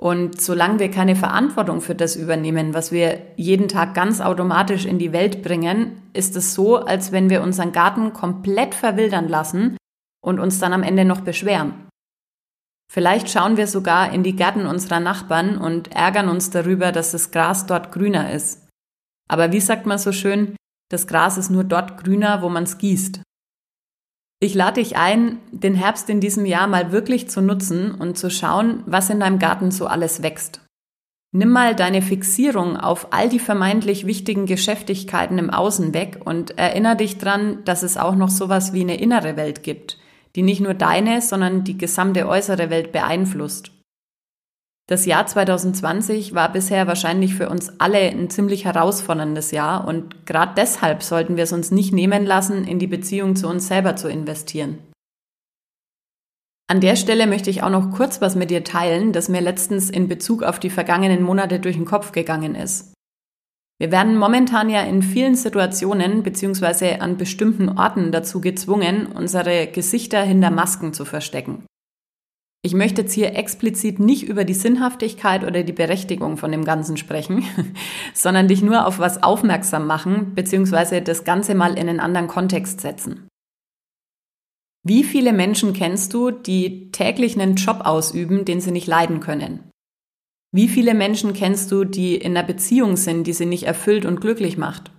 Und 0.00 0.40
solange 0.40 0.78
wir 0.78 0.92
keine 0.92 1.16
Verantwortung 1.16 1.80
für 1.80 1.96
das 1.96 2.14
übernehmen, 2.14 2.72
was 2.72 2.92
wir 2.92 3.20
jeden 3.34 3.66
Tag 3.66 3.94
ganz 3.94 4.20
automatisch 4.20 4.86
in 4.86 5.00
die 5.00 5.12
Welt 5.12 5.42
bringen, 5.42 6.00
ist 6.12 6.36
es 6.36 6.54
so, 6.54 6.76
als 6.76 7.10
wenn 7.10 7.28
wir 7.28 7.42
unseren 7.42 7.72
Garten 7.72 8.12
komplett 8.12 8.76
verwildern 8.76 9.26
lassen 9.26 9.76
und 10.24 10.38
uns 10.38 10.60
dann 10.60 10.72
am 10.72 10.84
Ende 10.84 11.04
noch 11.04 11.22
beschweren. 11.22 11.87
Vielleicht 12.90 13.30
schauen 13.30 13.56
wir 13.56 13.66
sogar 13.66 14.12
in 14.12 14.22
die 14.22 14.34
Gärten 14.34 14.66
unserer 14.66 15.00
Nachbarn 15.00 15.58
und 15.58 15.92
ärgern 15.92 16.28
uns 16.28 16.50
darüber, 16.50 16.90
dass 16.90 17.12
das 17.12 17.30
Gras 17.30 17.66
dort 17.66 17.92
grüner 17.92 18.32
ist. 18.32 18.66
Aber 19.28 19.52
wie 19.52 19.60
sagt 19.60 19.86
man 19.86 19.98
so 19.98 20.12
schön, 20.12 20.56
das 20.90 21.06
Gras 21.06 21.36
ist 21.36 21.50
nur 21.50 21.64
dort 21.64 22.02
grüner, 22.02 22.40
wo 22.40 22.48
man 22.48 22.64
es 22.64 22.78
gießt. 22.78 23.20
Ich 24.40 24.54
lade 24.54 24.80
dich 24.80 24.96
ein, 24.96 25.40
den 25.50 25.74
Herbst 25.74 26.08
in 26.08 26.20
diesem 26.20 26.46
Jahr 26.46 26.66
mal 26.66 26.92
wirklich 26.92 27.28
zu 27.28 27.42
nutzen 27.42 27.92
und 27.92 28.16
zu 28.16 28.30
schauen, 28.30 28.84
was 28.86 29.10
in 29.10 29.20
deinem 29.20 29.38
Garten 29.38 29.70
so 29.70 29.86
alles 29.86 30.22
wächst. 30.22 30.64
Nimm 31.32 31.50
mal 31.50 31.74
deine 31.74 32.00
Fixierung 32.00 32.78
auf 32.78 33.12
all 33.12 33.28
die 33.28 33.40
vermeintlich 33.40 34.06
wichtigen 34.06 34.46
Geschäftigkeiten 34.46 35.36
im 35.36 35.50
Außen 35.50 35.92
weg 35.92 36.20
und 36.24 36.56
erinnere 36.56 36.96
dich 36.96 37.18
dran, 37.18 37.64
dass 37.64 37.82
es 37.82 37.98
auch 37.98 38.14
noch 38.14 38.30
sowas 38.30 38.72
wie 38.72 38.80
eine 38.80 38.98
innere 38.98 39.36
Welt 39.36 39.62
gibt, 39.62 39.98
die 40.38 40.42
nicht 40.42 40.60
nur 40.60 40.74
deine, 40.74 41.20
sondern 41.20 41.64
die 41.64 41.76
gesamte 41.76 42.28
äußere 42.28 42.70
Welt 42.70 42.92
beeinflusst. 42.92 43.72
Das 44.88 45.04
Jahr 45.04 45.26
2020 45.26 46.32
war 46.32 46.52
bisher 46.52 46.86
wahrscheinlich 46.86 47.34
für 47.34 47.48
uns 47.48 47.80
alle 47.80 47.98
ein 47.98 48.30
ziemlich 48.30 48.64
herausforderndes 48.64 49.50
Jahr 49.50 49.88
und 49.88 50.26
gerade 50.26 50.52
deshalb 50.56 51.02
sollten 51.02 51.36
wir 51.36 51.42
es 51.42 51.52
uns 51.52 51.72
nicht 51.72 51.92
nehmen 51.92 52.24
lassen, 52.24 52.62
in 52.62 52.78
die 52.78 52.86
Beziehung 52.86 53.34
zu 53.34 53.48
uns 53.48 53.66
selber 53.66 53.96
zu 53.96 54.08
investieren. 54.08 54.78
An 56.68 56.80
der 56.80 56.94
Stelle 56.94 57.26
möchte 57.26 57.50
ich 57.50 57.64
auch 57.64 57.70
noch 57.70 57.90
kurz 57.90 58.20
was 58.20 58.36
mit 58.36 58.50
dir 58.50 58.62
teilen, 58.62 59.12
das 59.12 59.28
mir 59.28 59.40
letztens 59.40 59.90
in 59.90 60.06
Bezug 60.06 60.44
auf 60.44 60.60
die 60.60 60.70
vergangenen 60.70 61.24
Monate 61.24 61.58
durch 61.58 61.74
den 61.74 61.84
Kopf 61.84 62.12
gegangen 62.12 62.54
ist. 62.54 62.92
Wir 63.80 63.92
werden 63.92 64.16
momentan 64.16 64.68
ja 64.70 64.82
in 64.82 65.02
vielen 65.02 65.36
Situationen 65.36 66.24
bzw. 66.24 66.98
an 66.98 67.16
bestimmten 67.16 67.68
Orten 67.68 68.10
dazu 68.10 68.40
gezwungen, 68.40 69.06
unsere 69.06 69.68
Gesichter 69.68 70.22
hinter 70.22 70.50
Masken 70.50 70.92
zu 70.92 71.04
verstecken. 71.04 71.64
Ich 72.64 72.74
möchte 72.74 73.02
jetzt 73.02 73.12
hier 73.12 73.36
explizit 73.36 74.00
nicht 74.00 74.24
über 74.24 74.44
die 74.44 74.54
Sinnhaftigkeit 74.54 75.44
oder 75.44 75.62
die 75.62 75.72
Berechtigung 75.72 76.36
von 76.36 76.50
dem 76.50 76.64
Ganzen 76.64 76.96
sprechen, 76.96 77.44
sondern 78.14 78.48
dich 78.48 78.62
nur 78.62 78.84
auf 78.84 78.98
was 78.98 79.22
aufmerksam 79.22 79.86
machen 79.86 80.34
bzw. 80.34 81.00
das 81.00 81.22
Ganze 81.22 81.54
mal 81.54 81.78
in 81.78 81.88
einen 81.88 82.00
anderen 82.00 82.26
Kontext 82.26 82.80
setzen. 82.80 83.28
Wie 84.84 85.04
viele 85.04 85.32
Menschen 85.32 85.72
kennst 85.72 86.14
du, 86.14 86.32
die 86.32 86.90
täglich 86.90 87.38
einen 87.38 87.54
Job 87.54 87.82
ausüben, 87.84 88.44
den 88.44 88.60
sie 88.60 88.72
nicht 88.72 88.88
leiden 88.88 89.20
können? 89.20 89.67
Wie 90.50 90.68
viele 90.68 90.94
Menschen 90.94 91.34
kennst 91.34 91.70
du, 91.70 91.84
die 91.84 92.16
in 92.16 92.36
einer 92.36 92.46
Beziehung 92.46 92.96
sind, 92.96 93.26
die 93.26 93.34
sie 93.34 93.46
nicht 93.46 93.64
erfüllt 93.64 94.06
und 94.06 94.20
glücklich 94.20 94.56
macht? 94.56 94.92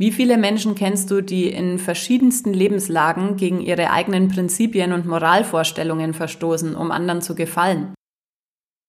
Wie 0.00 0.10
viele 0.10 0.38
Menschen 0.38 0.74
kennst 0.74 1.10
du, 1.10 1.20
die 1.20 1.48
in 1.50 1.78
verschiedensten 1.78 2.52
Lebenslagen 2.52 3.36
gegen 3.36 3.60
ihre 3.60 3.90
eigenen 3.90 4.28
Prinzipien 4.28 4.92
und 4.92 5.06
Moralvorstellungen 5.06 6.14
verstoßen, 6.14 6.74
um 6.74 6.90
anderen 6.90 7.20
zu 7.20 7.34
gefallen? 7.34 7.94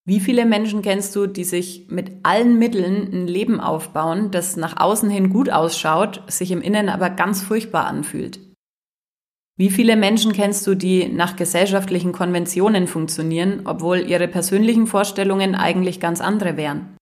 Wie 0.07 0.19
viele 0.19 0.45
Menschen 0.45 0.81
kennst 0.81 1.15
du, 1.15 1.27
die 1.27 1.43
sich 1.43 1.87
mit 1.89 2.11
allen 2.23 2.57
Mitteln 2.57 3.13
ein 3.13 3.27
Leben 3.27 3.59
aufbauen, 3.59 4.31
das 4.31 4.55
nach 4.55 4.79
außen 4.79 5.09
hin 5.11 5.29
gut 5.29 5.51
ausschaut, 5.51 6.23
sich 6.27 6.49
im 6.51 6.61
Innen 6.61 6.89
aber 6.89 7.11
ganz 7.11 7.43
furchtbar 7.43 7.85
anfühlt? 7.85 8.39
Wie 9.57 9.69
viele 9.69 9.95
Menschen 9.95 10.33
kennst 10.33 10.65
du, 10.65 10.75
die 10.75 11.07
nach 11.09 11.35
gesellschaftlichen 11.35 12.13
Konventionen 12.13 12.87
funktionieren, 12.87 13.61
obwohl 13.65 13.99
ihre 13.99 14.27
persönlichen 14.27 14.87
Vorstellungen 14.87 15.55
eigentlich 15.55 15.99
ganz 15.99 16.21
andere 16.21 16.57
wären? 16.57 16.97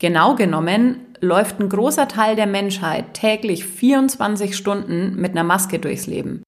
Genau 0.00 0.34
genommen 0.34 1.06
läuft 1.20 1.60
ein 1.60 1.68
großer 1.68 2.08
Teil 2.08 2.36
der 2.36 2.46
Menschheit 2.46 3.14
täglich 3.14 3.64
24 3.64 4.56
Stunden 4.56 5.14
mit 5.16 5.32
einer 5.32 5.44
Maske 5.44 5.78
durchs 5.78 6.06
Leben. 6.06 6.42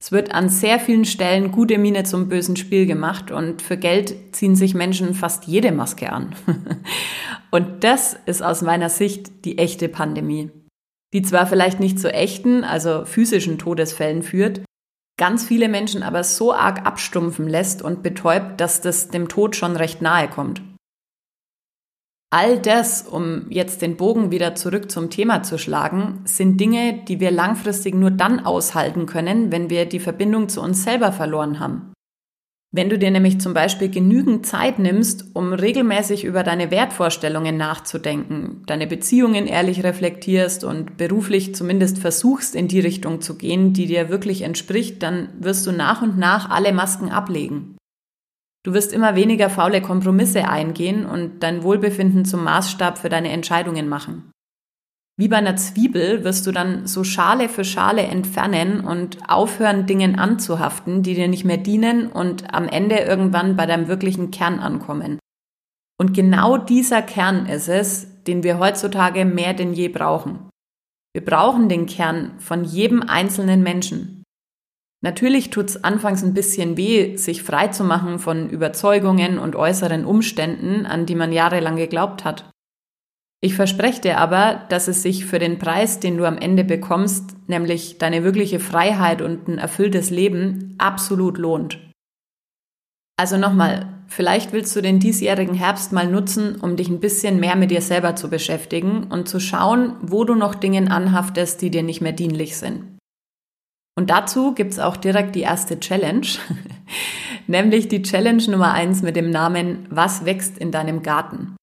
Es 0.00 0.12
wird 0.12 0.32
an 0.32 0.48
sehr 0.48 0.78
vielen 0.78 1.04
Stellen 1.04 1.50
gute 1.50 1.76
Miene 1.76 2.04
zum 2.04 2.28
bösen 2.28 2.56
Spiel 2.56 2.86
gemacht 2.86 3.32
und 3.32 3.62
für 3.62 3.76
Geld 3.76 4.36
ziehen 4.36 4.54
sich 4.54 4.74
Menschen 4.74 5.12
fast 5.14 5.46
jede 5.46 5.72
Maske 5.72 6.12
an. 6.12 6.36
und 7.50 7.82
das 7.82 8.16
ist 8.26 8.42
aus 8.42 8.62
meiner 8.62 8.90
Sicht 8.90 9.44
die 9.44 9.58
echte 9.58 9.88
Pandemie, 9.88 10.50
die 11.12 11.22
zwar 11.22 11.46
vielleicht 11.46 11.80
nicht 11.80 11.98
zu 11.98 12.12
echten, 12.12 12.64
also 12.64 13.04
physischen 13.04 13.58
Todesfällen 13.58 14.22
führt, 14.22 14.60
ganz 15.18 15.44
viele 15.44 15.68
Menschen 15.68 16.02
aber 16.02 16.24
so 16.24 16.52
arg 16.52 16.86
abstumpfen 16.86 17.48
lässt 17.48 17.82
und 17.82 18.02
betäubt, 18.02 18.60
dass 18.60 18.80
das 18.80 19.08
dem 19.08 19.28
Tod 19.28 19.56
schon 19.56 19.76
recht 19.76 20.02
nahe 20.02 20.28
kommt. 20.28 20.62
All 22.30 22.58
das, 22.58 23.02
um 23.02 23.50
jetzt 23.50 23.80
den 23.80 23.96
Bogen 23.96 24.30
wieder 24.30 24.54
zurück 24.54 24.90
zum 24.90 25.08
Thema 25.08 25.42
zu 25.42 25.56
schlagen, 25.56 26.20
sind 26.24 26.60
Dinge, 26.60 27.02
die 27.08 27.20
wir 27.20 27.30
langfristig 27.30 27.94
nur 27.94 28.10
dann 28.10 28.44
aushalten 28.44 29.06
können, 29.06 29.50
wenn 29.50 29.70
wir 29.70 29.86
die 29.86 29.98
Verbindung 29.98 30.50
zu 30.50 30.60
uns 30.60 30.84
selber 30.84 31.10
verloren 31.10 31.58
haben. 31.58 31.94
Wenn 32.70 32.90
du 32.90 32.98
dir 32.98 33.10
nämlich 33.10 33.40
zum 33.40 33.54
Beispiel 33.54 33.88
genügend 33.88 34.44
Zeit 34.44 34.78
nimmst, 34.78 35.34
um 35.34 35.54
regelmäßig 35.54 36.24
über 36.24 36.42
deine 36.42 36.70
Wertvorstellungen 36.70 37.56
nachzudenken, 37.56 38.62
deine 38.66 38.86
Beziehungen 38.86 39.46
ehrlich 39.46 39.84
reflektierst 39.84 40.64
und 40.64 40.98
beruflich 40.98 41.54
zumindest 41.54 41.98
versuchst, 41.98 42.54
in 42.54 42.68
die 42.68 42.80
Richtung 42.80 43.22
zu 43.22 43.38
gehen, 43.38 43.72
die 43.72 43.86
dir 43.86 44.10
wirklich 44.10 44.42
entspricht, 44.42 45.02
dann 45.02 45.30
wirst 45.40 45.66
du 45.66 45.72
nach 45.72 46.02
und 46.02 46.18
nach 46.18 46.50
alle 46.50 46.74
Masken 46.74 47.08
ablegen. 47.08 47.78
Du 48.64 48.74
wirst 48.74 48.92
immer 48.92 49.16
weniger 49.16 49.48
faule 49.48 49.80
Kompromisse 49.80 50.46
eingehen 50.46 51.06
und 51.06 51.42
dein 51.42 51.62
Wohlbefinden 51.62 52.26
zum 52.26 52.44
Maßstab 52.44 52.98
für 52.98 53.08
deine 53.08 53.30
Entscheidungen 53.30 53.88
machen. 53.88 54.30
Wie 55.18 55.26
bei 55.26 55.36
einer 55.36 55.56
Zwiebel 55.56 56.22
wirst 56.22 56.46
du 56.46 56.52
dann 56.52 56.86
so 56.86 57.02
Schale 57.02 57.48
für 57.48 57.64
Schale 57.64 58.02
entfernen 58.02 58.80
und 58.84 59.18
aufhören, 59.28 59.84
Dingen 59.84 60.16
anzuhaften, 60.16 61.02
die 61.02 61.14
dir 61.14 61.26
nicht 61.26 61.44
mehr 61.44 61.56
dienen 61.56 62.06
und 62.06 62.54
am 62.54 62.68
Ende 62.68 62.98
irgendwann 62.98 63.56
bei 63.56 63.66
deinem 63.66 63.88
wirklichen 63.88 64.30
Kern 64.30 64.60
ankommen. 64.60 65.18
Und 66.00 66.14
genau 66.14 66.56
dieser 66.56 67.02
Kern 67.02 67.46
ist 67.46 67.68
es, 67.68 68.22
den 68.28 68.44
wir 68.44 68.60
heutzutage 68.60 69.24
mehr 69.24 69.54
denn 69.54 69.72
je 69.72 69.88
brauchen. 69.88 70.48
Wir 71.12 71.24
brauchen 71.24 71.68
den 71.68 71.86
Kern 71.86 72.38
von 72.38 72.62
jedem 72.62 73.02
einzelnen 73.02 73.64
Menschen. 73.64 74.22
Natürlich 75.02 75.50
tut's 75.50 75.82
anfangs 75.82 76.22
ein 76.22 76.34
bisschen 76.34 76.76
weh, 76.76 77.16
sich 77.16 77.42
frei 77.42 77.68
zu 77.68 77.82
machen 77.82 78.20
von 78.20 78.48
Überzeugungen 78.50 79.40
und 79.40 79.56
äußeren 79.56 80.04
Umständen, 80.04 80.86
an 80.86 81.06
die 81.06 81.16
man 81.16 81.32
jahrelang 81.32 81.74
geglaubt 81.74 82.24
hat. 82.24 82.50
Ich 83.40 83.54
verspreche 83.54 84.00
dir 84.00 84.18
aber, 84.18 84.62
dass 84.68 84.88
es 84.88 85.02
sich 85.02 85.24
für 85.24 85.38
den 85.38 85.58
Preis, 85.58 86.00
den 86.00 86.16
du 86.16 86.24
am 86.24 86.38
Ende 86.38 86.64
bekommst, 86.64 87.36
nämlich 87.46 87.98
deine 87.98 88.24
wirkliche 88.24 88.58
Freiheit 88.58 89.22
und 89.22 89.46
ein 89.46 89.58
erfülltes 89.58 90.10
Leben, 90.10 90.74
absolut 90.78 91.38
lohnt. 91.38 91.78
Also 93.16 93.36
nochmal, 93.36 93.86
vielleicht 94.08 94.52
willst 94.52 94.74
du 94.74 94.80
den 94.80 94.98
diesjährigen 94.98 95.54
Herbst 95.54 95.92
mal 95.92 96.08
nutzen, 96.08 96.56
um 96.56 96.74
dich 96.74 96.88
ein 96.88 97.00
bisschen 97.00 97.38
mehr 97.38 97.54
mit 97.54 97.70
dir 97.70 97.80
selber 97.80 98.16
zu 98.16 98.28
beschäftigen 98.28 99.04
und 99.04 99.28
zu 99.28 99.38
schauen, 99.38 99.96
wo 100.02 100.24
du 100.24 100.34
noch 100.34 100.56
Dingen 100.56 100.88
anhaftest, 100.88 101.62
die 101.62 101.70
dir 101.70 101.84
nicht 101.84 102.00
mehr 102.00 102.12
dienlich 102.12 102.56
sind. 102.56 102.98
Und 103.96 104.10
dazu 104.10 104.52
gibt's 104.52 104.78
auch 104.78 104.96
direkt 104.96 105.34
die 105.34 105.40
erste 105.40 105.78
Challenge, 105.78 106.26
nämlich 107.46 107.86
die 107.88 108.02
Challenge 108.02 108.42
Nummer 108.48 108.72
eins 108.72 109.02
mit 109.02 109.14
dem 109.14 109.30
Namen 109.30 109.86
Was 109.90 110.24
wächst 110.24 110.58
in 110.58 110.70
deinem 110.70 111.02
Garten? 111.02 111.57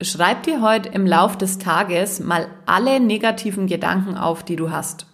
Schreib 0.00 0.44
dir 0.44 0.60
heute 0.60 0.90
im 0.90 1.06
Lauf 1.06 1.36
des 1.36 1.58
Tages 1.58 2.20
mal 2.20 2.48
alle 2.66 3.00
negativen 3.00 3.66
Gedanken 3.66 4.16
auf, 4.16 4.44
die 4.44 4.54
du 4.54 4.70
hast. 4.70 5.06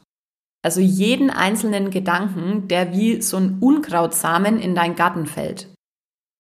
Also 0.63 0.81
jeden 0.81 1.31
einzelnen 1.31 1.91
Gedanken, 1.91 2.69
der 2.69 2.93
wie 2.93 3.23
so 3.23 3.39
ein 3.39 3.59
Unkrautsamen 3.61 4.59
in 4.59 4.75
dein 4.75 4.95
Garten 4.95 5.27
fällt. 5.27 5.69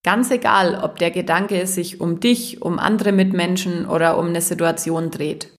Ganz 0.04 0.30
egal, 0.30 0.78
ob 0.82 0.98
der 0.98 1.10
Gedanke 1.10 1.66
sich 1.66 2.02
um 2.02 2.20
dich, 2.20 2.60
um 2.60 2.78
andere 2.78 3.12
Mitmenschen 3.12 3.86
oder 3.86 4.18
um 4.18 4.26
eine 4.26 4.42
Situation 4.42 5.10
dreht. 5.10 5.54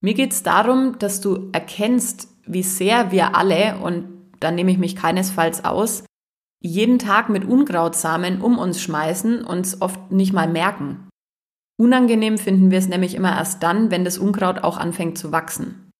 Mir 0.00 0.14
geht's 0.14 0.42
darum, 0.42 0.98
dass 0.98 1.20
du 1.20 1.50
erkennst, 1.52 2.26
wie 2.44 2.64
sehr 2.64 3.12
wir 3.12 3.36
alle, 3.36 3.78
und 3.78 4.08
da 4.40 4.50
nehme 4.50 4.72
ich 4.72 4.78
mich 4.78 4.96
keinesfalls 4.96 5.64
aus, 5.64 6.04
jeden 6.60 6.98
Tag 6.98 7.28
mit 7.28 7.44
Unkrautsamen 7.44 8.40
um 8.40 8.58
uns 8.58 8.80
schmeißen, 8.80 9.44
uns 9.44 9.80
oft 9.80 10.10
nicht 10.10 10.32
mal 10.32 10.48
merken. 10.48 11.08
Unangenehm 11.82 12.38
finden 12.38 12.70
wir 12.70 12.78
es 12.78 12.86
nämlich 12.86 13.16
immer 13.16 13.36
erst 13.36 13.60
dann, 13.64 13.90
wenn 13.90 14.04
das 14.04 14.16
Unkraut 14.16 14.62
auch 14.62 14.76
anfängt 14.76 15.18
zu 15.18 15.32
wachsen. 15.32 15.90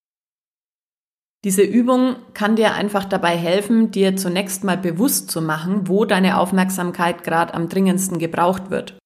Diese 1.43 1.61
Übung 1.61 2.15
kann 2.33 2.55
dir 2.55 2.73
einfach 2.73 3.03
dabei 3.03 3.35
helfen, 3.35 3.91
dir 3.91 4.15
zunächst 4.15 4.63
mal 4.63 4.77
bewusst 4.77 5.29
zu 5.29 5.41
machen, 5.41 5.89
wo 5.89 6.05
deine 6.05 6.37
Aufmerksamkeit 6.37 7.25
gerade 7.25 7.53
am 7.53 7.67
dringendsten 7.67 8.17
gebraucht 8.17 8.69
wird. 8.69 8.97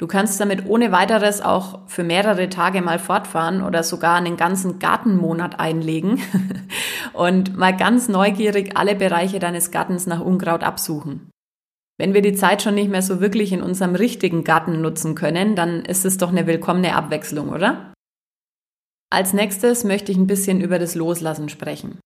Du 0.00 0.08
kannst 0.08 0.40
damit 0.40 0.66
ohne 0.66 0.90
weiteres 0.90 1.42
auch 1.42 1.86
für 1.86 2.02
mehrere 2.02 2.48
Tage 2.48 2.82
mal 2.82 2.98
fortfahren 2.98 3.62
oder 3.62 3.84
sogar 3.84 4.16
einen 4.16 4.36
ganzen 4.36 4.80
Gartenmonat 4.80 5.60
einlegen 5.60 6.20
und 7.12 7.56
mal 7.56 7.76
ganz 7.76 8.08
neugierig 8.08 8.76
alle 8.76 8.96
Bereiche 8.96 9.38
deines 9.38 9.70
Gartens 9.70 10.08
nach 10.08 10.20
Unkraut 10.20 10.64
absuchen. 10.64 11.29
Wenn 12.00 12.14
wir 12.14 12.22
die 12.22 12.32
Zeit 12.32 12.62
schon 12.62 12.76
nicht 12.76 12.88
mehr 12.88 13.02
so 13.02 13.20
wirklich 13.20 13.52
in 13.52 13.60
unserem 13.60 13.94
richtigen 13.94 14.42
Garten 14.42 14.80
nutzen 14.80 15.14
können, 15.14 15.54
dann 15.54 15.84
ist 15.84 16.06
es 16.06 16.16
doch 16.16 16.30
eine 16.30 16.46
willkommene 16.46 16.94
Abwechslung, 16.94 17.50
oder? 17.50 17.92
Als 19.12 19.34
nächstes 19.34 19.84
möchte 19.84 20.10
ich 20.10 20.16
ein 20.16 20.26
bisschen 20.26 20.62
über 20.62 20.78
das 20.78 20.94
Loslassen 20.94 21.50
sprechen. 21.50 21.98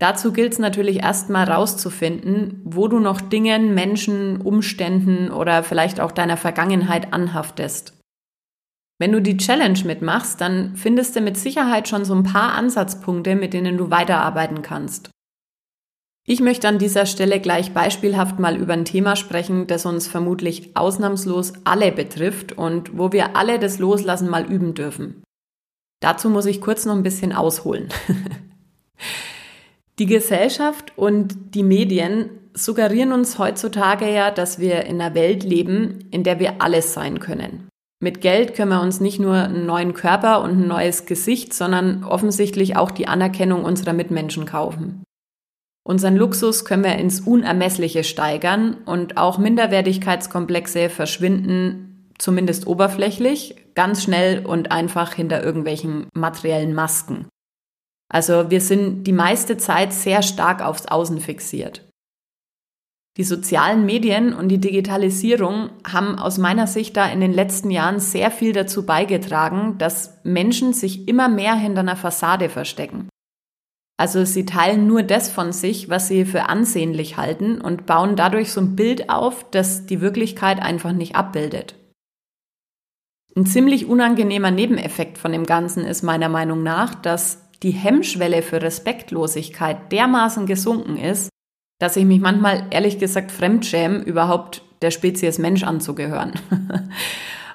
Dazu 0.00 0.32
gilt 0.32 0.54
es 0.54 0.58
natürlich 0.58 1.02
erstmal 1.02 1.44
rauszufinden, 1.44 2.62
wo 2.64 2.88
du 2.88 2.98
noch 2.98 3.20
Dingen, 3.20 3.74
Menschen, 3.74 4.40
Umständen 4.40 5.30
oder 5.30 5.64
vielleicht 5.64 6.00
auch 6.00 6.12
deiner 6.12 6.38
Vergangenheit 6.38 7.12
anhaftest. 7.12 7.92
Wenn 8.98 9.12
du 9.12 9.20
die 9.20 9.36
Challenge 9.36 9.80
mitmachst, 9.84 10.40
dann 10.40 10.76
findest 10.76 11.14
du 11.14 11.20
mit 11.20 11.36
Sicherheit 11.36 11.88
schon 11.88 12.06
so 12.06 12.14
ein 12.14 12.22
paar 12.22 12.54
Ansatzpunkte, 12.54 13.36
mit 13.36 13.52
denen 13.52 13.76
du 13.76 13.90
weiterarbeiten 13.90 14.62
kannst. 14.62 15.10
Ich 16.30 16.40
möchte 16.40 16.68
an 16.68 16.78
dieser 16.78 17.06
Stelle 17.06 17.40
gleich 17.40 17.74
beispielhaft 17.74 18.38
mal 18.38 18.54
über 18.56 18.72
ein 18.72 18.84
Thema 18.84 19.16
sprechen, 19.16 19.66
das 19.66 19.84
uns 19.84 20.06
vermutlich 20.06 20.76
ausnahmslos 20.76 21.54
alle 21.64 21.90
betrifft 21.90 22.52
und 22.52 22.96
wo 22.96 23.10
wir 23.10 23.34
alle 23.34 23.58
das 23.58 23.80
Loslassen 23.80 24.30
mal 24.30 24.44
üben 24.44 24.74
dürfen. 24.74 25.24
Dazu 26.00 26.30
muss 26.30 26.46
ich 26.46 26.60
kurz 26.60 26.86
noch 26.86 26.94
ein 26.94 27.02
bisschen 27.02 27.32
ausholen. 27.32 27.88
die 29.98 30.06
Gesellschaft 30.06 30.92
und 30.96 31.34
die 31.56 31.64
Medien 31.64 32.30
suggerieren 32.54 33.10
uns 33.10 33.40
heutzutage 33.40 34.08
ja, 34.08 34.30
dass 34.30 34.60
wir 34.60 34.84
in 34.84 35.00
einer 35.00 35.16
Welt 35.16 35.42
leben, 35.42 36.06
in 36.12 36.22
der 36.22 36.38
wir 36.38 36.62
alles 36.62 36.94
sein 36.94 37.18
können. 37.18 37.66
Mit 37.98 38.20
Geld 38.20 38.54
können 38.54 38.70
wir 38.70 38.82
uns 38.82 39.00
nicht 39.00 39.18
nur 39.18 39.34
einen 39.34 39.66
neuen 39.66 39.94
Körper 39.94 40.42
und 40.42 40.50
ein 40.50 40.68
neues 40.68 41.06
Gesicht, 41.06 41.52
sondern 41.54 42.04
offensichtlich 42.04 42.76
auch 42.76 42.92
die 42.92 43.08
Anerkennung 43.08 43.64
unserer 43.64 43.94
Mitmenschen 43.94 44.44
kaufen. 44.44 45.02
Unseren 45.90 46.14
Luxus 46.14 46.64
können 46.64 46.84
wir 46.84 46.94
ins 46.94 47.18
Unermessliche 47.18 48.04
steigern 48.04 48.74
und 48.86 49.16
auch 49.16 49.38
Minderwertigkeitskomplexe 49.38 50.88
verschwinden, 50.88 52.12
zumindest 52.16 52.68
oberflächlich, 52.68 53.56
ganz 53.74 54.04
schnell 54.04 54.46
und 54.46 54.70
einfach 54.70 55.14
hinter 55.14 55.42
irgendwelchen 55.42 56.06
materiellen 56.14 56.74
Masken. 56.74 57.26
Also 58.08 58.52
wir 58.52 58.60
sind 58.60 59.02
die 59.02 59.12
meiste 59.12 59.56
Zeit 59.56 59.92
sehr 59.92 60.22
stark 60.22 60.64
aufs 60.64 60.86
Außen 60.86 61.18
fixiert. 61.18 61.88
Die 63.16 63.24
sozialen 63.24 63.84
Medien 63.84 64.32
und 64.32 64.46
die 64.48 64.60
Digitalisierung 64.60 65.70
haben 65.84 66.20
aus 66.20 66.38
meiner 66.38 66.68
Sicht 66.68 66.96
da 66.96 67.06
in 67.06 67.20
den 67.20 67.32
letzten 67.32 67.72
Jahren 67.72 67.98
sehr 67.98 68.30
viel 68.30 68.52
dazu 68.52 68.86
beigetragen, 68.86 69.76
dass 69.78 70.20
Menschen 70.22 70.72
sich 70.72 71.08
immer 71.08 71.28
mehr 71.28 71.56
hinter 71.56 71.80
einer 71.80 71.96
Fassade 71.96 72.48
verstecken. 72.48 73.08
Also 74.00 74.24
sie 74.24 74.46
teilen 74.46 74.86
nur 74.86 75.02
das 75.02 75.28
von 75.28 75.52
sich, 75.52 75.90
was 75.90 76.08
sie 76.08 76.24
für 76.24 76.48
ansehnlich 76.48 77.18
halten 77.18 77.60
und 77.60 77.84
bauen 77.84 78.16
dadurch 78.16 78.50
so 78.50 78.62
ein 78.62 78.74
Bild 78.74 79.10
auf, 79.10 79.44
das 79.50 79.84
die 79.84 80.00
Wirklichkeit 80.00 80.58
einfach 80.58 80.92
nicht 80.92 81.16
abbildet. 81.16 81.74
Ein 83.36 83.44
ziemlich 83.44 83.84
unangenehmer 83.84 84.50
Nebeneffekt 84.50 85.18
von 85.18 85.32
dem 85.32 85.44
Ganzen 85.44 85.84
ist 85.84 86.00
meiner 86.00 86.30
Meinung 86.30 86.62
nach, 86.62 86.94
dass 86.94 87.50
die 87.62 87.72
Hemmschwelle 87.72 88.40
für 88.40 88.62
Respektlosigkeit 88.62 89.92
dermaßen 89.92 90.46
gesunken 90.46 90.96
ist, 90.96 91.28
dass 91.78 91.94
ich 91.96 92.06
mich 92.06 92.20
manchmal 92.20 92.68
ehrlich 92.70 92.98
gesagt 92.98 93.30
fremdschäme, 93.30 93.98
überhaupt 93.98 94.62
der 94.80 94.92
Spezies 94.92 95.36
Mensch 95.36 95.62
anzugehören. 95.62 96.32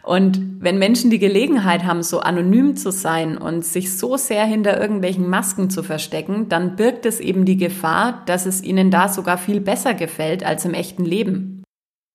Und 0.06 0.60
wenn 0.60 0.78
Menschen 0.78 1.10
die 1.10 1.18
Gelegenheit 1.18 1.84
haben, 1.84 2.04
so 2.04 2.20
anonym 2.20 2.76
zu 2.76 2.92
sein 2.92 3.40
und 3.40 3.66
sich 3.66 3.98
so 3.98 4.18
sehr 4.18 4.46
hinter 4.46 4.80
irgendwelchen 4.80 5.28
Masken 5.28 5.72
zu 5.72 5.82
verstecken, 5.82 6.48
dann 6.48 6.76
birgt 6.76 7.08
es 7.08 7.20
eben 7.20 7.44
die 7.44 7.58
Gefahr, 7.58 8.22
dass 8.28 8.46
es 8.46 8.62
ihnen 8.62 8.92
da 8.92 9.10
sogar 9.10 9.40
viel 9.40 9.60
besser 9.60 9.96
gefällt 9.96 10.46
als 10.46 10.64
im 10.64 10.76
echten 10.76 11.06
Leben. 11.06 11.64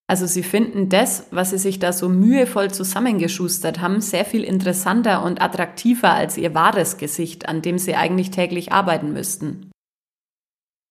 Also 0.06 0.26
sie 0.26 0.44
finden 0.44 0.88
das, 0.88 1.26
was 1.30 1.50
sie 1.50 1.58
sich 1.58 1.78
da 1.80 1.92
so 1.92 2.08
mühevoll 2.08 2.70
zusammengeschustert 2.70 3.80
haben, 3.80 4.00
sehr 4.00 4.24
viel 4.24 4.44
interessanter 4.44 5.24
und 5.24 5.42
attraktiver 5.42 6.12
als 6.12 6.36
ihr 6.36 6.54
wahres 6.54 6.96
Gesicht, 6.96 7.48
an 7.48 7.60
dem 7.62 7.78
sie 7.78 7.96
eigentlich 7.96 8.30
täglich 8.30 8.72
arbeiten 8.72 9.12
müssten. 9.12 9.69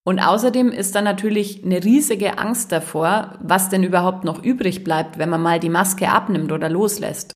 Und 0.06 0.18
außerdem 0.18 0.68
ist 0.68 0.94
da 0.94 1.02
natürlich 1.02 1.64
eine 1.64 1.84
riesige 1.84 2.38
Angst 2.38 2.72
davor, 2.72 3.38
was 3.42 3.68
denn 3.68 3.84
überhaupt 3.84 4.24
noch 4.24 4.42
übrig 4.42 4.82
bleibt, 4.82 5.18
wenn 5.18 5.28
man 5.28 5.42
mal 5.42 5.60
die 5.60 5.68
Maske 5.68 6.10
abnimmt 6.10 6.52
oder 6.52 6.68
loslässt. 6.68 7.32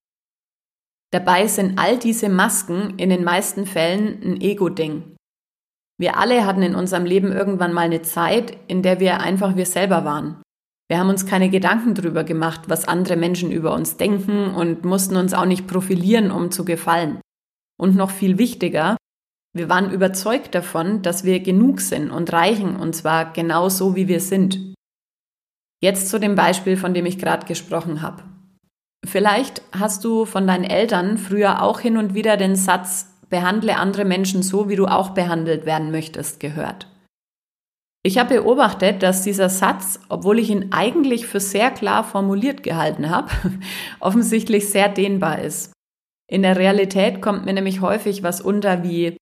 Dabei 1.13 1.47
sind 1.47 1.79
all 1.79 1.99
diese 1.99 2.29
Masken 2.29 2.99
in 2.99 3.11
den 3.11 3.23
meisten 3.23 3.67
Fällen 3.67 4.21
ein 4.23 4.41
Ego-Ding. 4.41 5.15
Wir 5.97 6.19
alle 6.19 6.45
hatten 6.45 6.63
in 6.63 6.75
unserem 6.75 7.05
Leben 7.05 7.31
irgendwann 7.31 7.73
mal 7.73 7.83
eine 7.83 8.03
Zeit, 8.03 8.59
in 8.67 8.83
der 8.83 8.99
wir 8.99 9.21
einfach 9.21 9.55
wir 9.55 9.67
selber 9.67 10.05
waren. 10.05 10.43
Wir 10.91 10.99
haben 10.99 11.09
uns 11.09 11.25
keine 11.25 11.51
Gedanken 11.51 11.95
darüber 11.95 12.25
gemacht, 12.25 12.63
was 12.69 12.89
andere 12.89 13.17
Menschen 13.17 13.53
über 13.53 13.73
uns 13.75 13.97
denken 13.97 14.55
und 14.55 14.85
mussten 14.85 15.17
uns 15.17 15.35
auch 15.35 15.47
nicht 15.47 15.67
profilieren, 15.67 16.31
um 16.31 16.51
zu 16.51 16.65
gefallen. 16.65 17.21
Und 17.79 17.95
noch 17.95 18.11
viel 18.11 18.39
wichtiger, 18.39 18.97
wir 19.55 19.69
waren 19.69 19.91
überzeugt 19.91 20.55
davon, 20.55 21.03
dass 21.03 21.23
wir 21.23 21.39
genug 21.39 21.81
sind 21.81 22.11
und 22.11 22.33
reichen, 22.33 22.75
und 22.75 22.95
zwar 22.95 23.33
genau 23.33 23.69
so, 23.69 23.95
wie 23.95 24.09
wir 24.09 24.21
sind. 24.21 24.75
Jetzt 25.81 26.09
zu 26.09 26.19
dem 26.19 26.35
Beispiel, 26.35 26.77
von 26.77 26.93
dem 26.93 27.07
ich 27.07 27.19
gerade 27.19 27.47
gesprochen 27.47 28.03
habe. 28.03 28.25
Vielleicht 29.07 29.63
hast 29.71 30.05
du 30.05 30.25
von 30.25 30.47
deinen 30.47 30.65
Eltern 30.65 31.19
früher 31.19 31.63
auch 31.63 31.79
hin 31.79 31.97
und 31.97 32.15
wieder 32.15 32.37
den 32.37 32.57
Satz, 32.57 33.15
behandle 33.31 33.77
andere 33.77 34.05
Menschen 34.05 34.43
so, 34.43 34.69
wie 34.69 34.77
du 34.77 34.87
auch 34.87 35.11
behandelt 35.11 35.67
werden 35.67 35.93
möchtest, 35.93 36.41
gehört. 36.41 36.89
Ich 38.03 38.19
habe 38.19 38.35
beobachtet, 38.35 39.03
dass 39.03 39.23
dieser 39.23 39.49
Satz, 39.49 40.01
obwohl 40.09 40.39
ich 40.39 40.51
ihn 40.51 40.73
eigentlich 40.73 41.27
für 41.27 41.41
sehr 41.41 41.71
klar 41.71 42.03
formuliert 42.03 42.63
gehalten 42.63 43.09
habe, 43.09 43.31
offensichtlich 44.01 44.69
sehr 44.69 44.89
dehnbar 44.89 45.39
ist. 45.39 45.73
In 46.29 46.43
der 46.43 46.57
Realität 46.57 47.23
kommt 47.23 47.45
mir 47.45 47.53
nämlich 47.53 47.81
häufig 47.81 48.23
was 48.23 48.41
unter 48.41 48.83
wie 48.83 49.17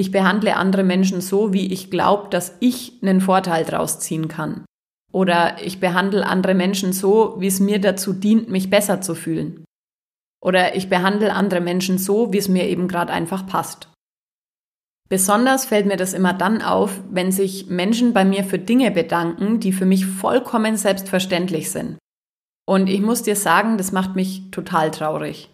ich 0.00 0.10
behandle 0.10 0.56
andere 0.56 0.82
Menschen 0.82 1.20
so, 1.20 1.52
wie 1.52 1.70
ich 1.70 1.90
glaube, 1.90 2.30
dass 2.30 2.56
ich 2.60 2.94
einen 3.02 3.20
Vorteil 3.20 3.66
draus 3.66 4.00
ziehen 4.00 4.28
kann. 4.28 4.64
Oder 5.12 5.62
ich 5.62 5.78
behandle 5.78 6.26
andere 6.26 6.54
Menschen 6.54 6.94
so, 6.94 7.36
wie 7.38 7.48
es 7.48 7.60
mir 7.60 7.78
dazu 7.80 8.14
dient, 8.14 8.48
mich 8.48 8.70
besser 8.70 9.02
zu 9.02 9.14
fühlen. 9.14 9.62
Oder 10.42 10.74
ich 10.74 10.88
behandle 10.88 11.34
andere 11.34 11.60
Menschen 11.60 11.98
so, 11.98 12.32
wie 12.32 12.38
es 12.38 12.48
mir 12.48 12.66
eben 12.66 12.88
gerade 12.88 13.12
einfach 13.12 13.46
passt. 13.46 13.88
Besonders 15.10 15.66
fällt 15.66 15.84
mir 15.84 15.98
das 15.98 16.14
immer 16.14 16.32
dann 16.32 16.62
auf, 16.62 16.98
wenn 17.10 17.30
sich 17.30 17.66
Menschen 17.66 18.14
bei 18.14 18.24
mir 18.24 18.44
für 18.44 18.58
Dinge 18.58 18.90
bedanken, 18.90 19.60
die 19.60 19.72
für 19.72 19.84
mich 19.84 20.06
vollkommen 20.06 20.76
selbstverständlich 20.76 21.70
sind. 21.70 21.98
Und 22.66 22.88
ich 22.88 23.02
muss 23.02 23.22
dir 23.22 23.36
sagen, 23.36 23.76
das 23.76 23.92
macht 23.92 24.16
mich 24.16 24.50
total 24.50 24.90
traurig. 24.92 25.50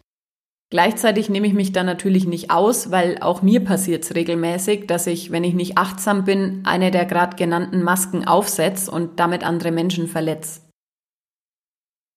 Gleichzeitig 0.70 1.28
nehme 1.28 1.46
ich 1.46 1.52
mich 1.52 1.72
da 1.72 1.84
natürlich 1.84 2.26
nicht 2.26 2.50
aus, 2.50 2.90
weil 2.90 3.18
auch 3.20 3.40
mir 3.40 3.64
passiert 3.64 4.04
es 4.04 4.14
regelmäßig, 4.14 4.86
dass 4.88 5.06
ich, 5.06 5.30
wenn 5.30 5.44
ich 5.44 5.54
nicht 5.54 5.78
achtsam 5.78 6.24
bin, 6.24 6.62
eine 6.64 6.90
der 6.90 7.04
gerade 7.04 7.36
genannten 7.36 7.82
Masken 7.82 8.26
aufsetze 8.26 8.90
und 8.90 9.20
damit 9.20 9.44
andere 9.44 9.70
Menschen 9.70 10.08
verletze. 10.08 10.62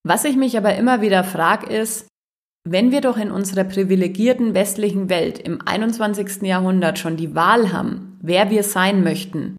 Was 0.03 0.25
ich 0.25 0.35
mich 0.35 0.57
aber 0.57 0.75
immer 0.75 1.01
wieder 1.01 1.23
frage, 1.23 1.67
ist, 1.67 2.07
wenn 2.67 2.91
wir 2.91 3.01
doch 3.01 3.17
in 3.17 3.31
unserer 3.31 3.63
privilegierten 3.63 4.53
westlichen 4.53 5.09
Welt 5.09 5.37
im 5.39 5.61
21. 5.65 6.41
Jahrhundert 6.41 6.97
schon 6.97 7.17
die 7.17 7.35
Wahl 7.35 7.71
haben, 7.71 8.17
wer 8.21 8.49
wir 8.49 8.63
sein 8.63 9.03
möchten, 9.03 9.57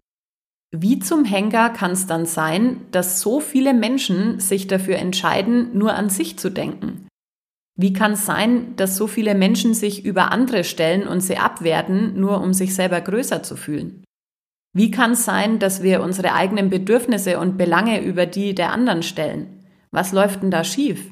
wie 0.73 0.99
zum 0.99 1.25
Henker 1.25 1.69
kann 1.69 1.91
es 1.91 2.07
dann 2.07 2.25
sein, 2.25 2.85
dass 2.91 3.19
so 3.19 3.39
viele 3.39 3.73
Menschen 3.73 4.39
sich 4.39 4.67
dafür 4.67 4.97
entscheiden, 4.97 5.77
nur 5.77 5.93
an 5.93 6.09
sich 6.09 6.39
zu 6.39 6.49
denken? 6.49 7.07
Wie 7.75 7.93
kann 7.93 8.13
es 8.13 8.25
sein, 8.25 8.75
dass 8.75 8.97
so 8.97 9.07
viele 9.07 9.33
Menschen 9.33 9.73
sich 9.73 10.05
über 10.05 10.31
andere 10.31 10.63
stellen 10.63 11.07
und 11.07 11.21
sie 11.21 11.37
abwerten, 11.37 12.19
nur 12.19 12.41
um 12.41 12.53
sich 12.53 12.75
selber 12.75 13.01
größer 13.01 13.43
zu 13.43 13.55
fühlen? 13.55 14.03
Wie 14.73 14.91
kann 14.91 15.11
es 15.11 15.25
sein, 15.25 15.59
dass 15.59 15.83
wir 15.83 16.01
unsere 16.01 16.33
eigenen 16.33 16.69
Bedürfnisse 16.69 17.39
und 17.39 17.57
Belange 17.57 18.03
über 18.03 18.25
die 18.25 18.55
der 18.55 18.71
anderen 18.71 19.03
stellen? 19.03 19.65
Was 19.91 20.13
läuft 20.13 20.43
denn 20.43 20.51
da 20.51 20.63
schief? 20.63 21.11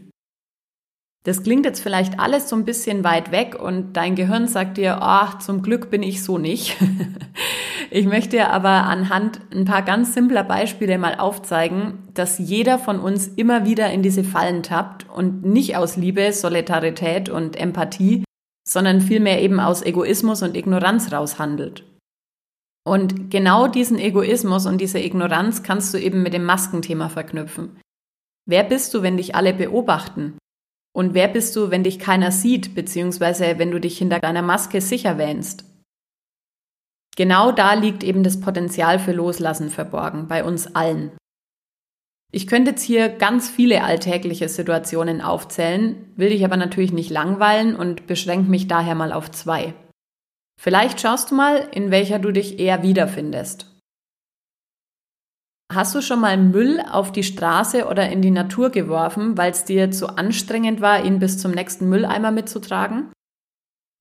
Das 1.24 1.44
klingt 1.44 1.66
jetzt 1.66 1.82
vielleicht 1.82 2.20
alles 2.20 2.48
so 2.48 2.56
ein 2.56 2.64
bisschen 2.64 3.04
weit 3.04 3.32
weg 3.32 3.56
und 3.62 3.94
dein 3.94 4.16
Gehirn 4.16 4.48
sagt 4.48 4.78
dir, 4.78 5.00
ach, 5.02 5.40
zum 5.40 5.62
Glück 5.62 5.90
bin 5.90 6.02
ich 6.02 6.24
so 6.24 6.38
nicht. 6.38 6.78
Ich 7.92 8.06
möchte 8.06 8.50
aber 8.50 8.86
anhand 8.86 9.42
ein 9.54 9.66
paar 9.66 9.82
ganz 9.82 10.14
simpler 10.14 10.44
Beispiele 10.44 10.98
mal 10.98 11.16
aufzeigen, 11.16 12.08
dass 12.14 12.40
jeder 12.40 12.80
von 12.80 13.00
uns 13.00 13.28
immer 13.28 13.66
wieder 13.66 13.92
in 13.92 14.02
diese 14.02 14.24
Fallen 14.24 14.64
tappt 14.64 15.08
und 15.10 15.44
nicht 15.46 15.76
aus 15.76 15.96
Liebe, 15.96 16.32
Solidarität 16.34 17.30
und 17.30 17.56
Empathie, 17.56 18.24
sondern 18.68 19.02
vielmehr 19.02 19.42
eben 19.42 19.60
aus 19.60 19.82
Egoismus 19.82 20.42
und 20.42 20.56
Ignoranz 20.56 21.12
raushandelt. 21.12 21.84
Und 22.86 23.30
genau 23.30 23.68
diesen 23.68 24.00
Egoismus 24.00 24.66
und 24.66 24.80
diese 24.80 25.00
Ignoranz 25.00 25.64
kannst 25.64 25.94
du 25.94 25.98
eben 25.98 26.24
mit 26.24 26.34
dem 26.34 26.46
Maskenthema 26.46 27.10
verknüpfen. 27.10 27.80
Wer 28.48 28.64
bist 28.64 28.94
du, 28.94 29.04
wenn 29.04 29.18
dich 29.18 29.36
alle 29.36 29.54
beobachten? 29.54 30.38
Und 30.96 31.14
wer 31.14 31.28
bist 31.28 31.56
du, 31.56 31.70
wenn 31.70 31.84
dich 31.84 32.00
keiner 32.00 32.32
sieht, 32.32 32.74
beziehungsweise 32.74 33.60
wenn 33.60 33.72
du 33.72 33.80
dich 33.80 33.98
hinter 33.98 34.20
deiner 34.20 34.42
Maske 34.42 34.82
sicher 34.82 35.18
wähnst? 35.18 35.66
Genau 37.20 37.52
da 37.52 37.74
liegt 37.74 38.06
eben 38.06 38.24
das 38.24 38.40
Potenzial 38.40 38.98
für 38.98 39.12
Loslassen 39.12 39.70
verborgen, 39.70 40.30
bei 40.30 40.42
uns 40.42 40.74
allen. 40.74 41.12
Ich 42.32 42.48
könnte 42.48 42.72
jetzt 42.72 42.82
hier 42.82 43.10
ganz 43.10 43.50
viele 43.50 43.84
alltägliche 43.84 44.48
Situationen 44.48 45.20
aufzählen, 45.20 46.14
will 46.16 46.30
dich 46.30 46.46
aber 46.46 46.56
natürlich 46.56 46.94
nicht 46.94 47.10
langweilen 47.10 47.76
und 47.76 48.08
beschränke 48.08 48.50
mich 48.50 48.70
daher 48.70 48.96
mal 48.96 49.12
auf 49.12 49.30
zwei. 49.32 49.74
Vielleicht 50.62 51.02
schaust 51.02 51.32
du 51.32 51.36
mal, 51.36 51.68
in 51.74 51.92
welcher 51.92 52.20
du 52.20 52.32
dich 52.32 52.58
eher 52.58 52.84
wiederfindest. 52.84 53.66
Hast 55.74 55.94
du 55.96 56.02
schon 56.02 56.22
mal 56.22 56.38
Müll 56.38 56.82
auf 56.90 57.12
die 57.12 57.24
Straße 57.24 57.86
oder 57.86 58.10
in 58.10 58.22
die 58.22 58.32
Natur 58.32 58.70
geworfen, 58.70 59.38
weil 59.38 59.52
es 59.52 59.66
dir 59.66 59.92
zu 59.92 60.08
anstrengend 60.08 60.80
war, 60.80 61.04
ihn 61.04 61.20
bis 61.20 61.38
zum 61.38 61.52
nächsten 61.52 61.90
Mülleimer 61.90 62.32
mitzutragen? 62.32 63.12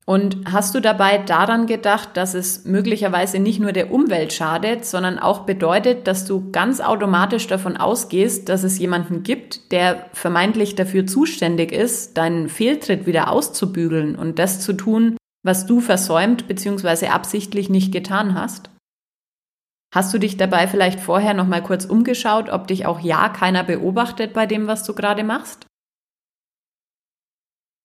Und 0.09 0.39
hast 0.51 0.75
du 0.75 0.81
dabei 0.81 1.19
daran 1.19 1.67
gedacht, 1.67 2.17
dass 2.17 2.33
es 2.33 2.65
möglicherweise 2.65 3.39
nicht 3.41 3.61
nur 3.61 3.73
der 3.73 3.93
Umwelt 3.93 4.33
schadet, 4.33 4.87
sondern 4.87 5.19
auch 5.19 5.41
bedeutet, 5.41 6.07
dass 6.07 6.25
du 6.25 6.51
ganz 6.51 6.81
automatisch 6.81 7.47
davon 7.47 7.77
ausgehst, 7.77 8.49
dass 8.49 8.63
es 8.63 8.79
jemanden 8.79 9.23
gibt, 9.23 9.71
der 9.71 10.07
vermeintlich 10.15 10.75
dafür 10.77 11.07
zuständig 11.07 11.73
ist, 11.73 12.17
deinen 12.17 12.49
Fehltritt 12.49 13.05
wieder 13.05 13.31
auszubügeln 13.31 14.17
und 14.17 14.39
das 14.39 14.61
zu 14.61 14.73
tun, 14.73 15.19
was 15.45 15.67
du 15.67 15.83
versäumt 15.83 16.49
bzw. 16.49 17.09
absichtlich 17.09 17.69
nicht 17.69 17.93
getan 17.93 18.35
hast? 18.35 18.71
Hast 19.95 20.15
du 20.15 20.19
dich 20.19 20.39
dabei 20.39 20.69
vielleicht 20.69 21.01
vorher 21.01 21.35
noch 21.35 21.47
mal 21.47 21.63
kurz 21.63 21.85
umgeschaut, 21.85 22.49
ob 22.49 22.67
dich 22.67 22.87
auch 22.87 23.01
ja 23.01 23.29
keiner 23.29 23.63
beobachtet 23.63 24.33
bei 24.33 24.47
dem, 24.47 24.69
was 24.69 24.85
du 24.85 24.95
gerade 24.95 25.23
machst? 25.23 25.68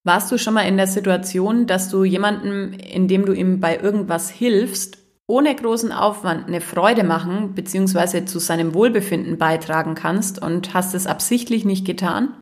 Warst 0.05 0.31
du 0.31 0.37
schon 0.37 0.53
mal 0.53 0.67
in 0.67 0.75
der 0.75 0.87
Situation, 0.87 1.65
dass 1.65 1.89
du 1.89 2.03
jemandem, 2.03 2.73
indem 2.73 3.25
du 3.25 3.31
ihm 3.31 3.61
bei 3.61 3.79
irgendwas 3.79 4.29
hilfst, 4.29 4.97
ohne 5.27 5.55
großen 5.55 5.93
Aufwand 5.93 6.47
eine 6.47 6.59
Freude 6.59 7.05
machen 7.05 7.53
bzw. 7.53 8.25
zu 8.25 8.39
seinem 8.39 8.73
Wohlbefinden 8.73 9.37
beitragen 9.37 9.95
kannst 9.95 10.41
und 10.41 10.73
hast 10.73 10.93
es 10.93 11.07
absichtlich 11.07 11.63
nicht 11.63 11.85
getan? 11.85 12.35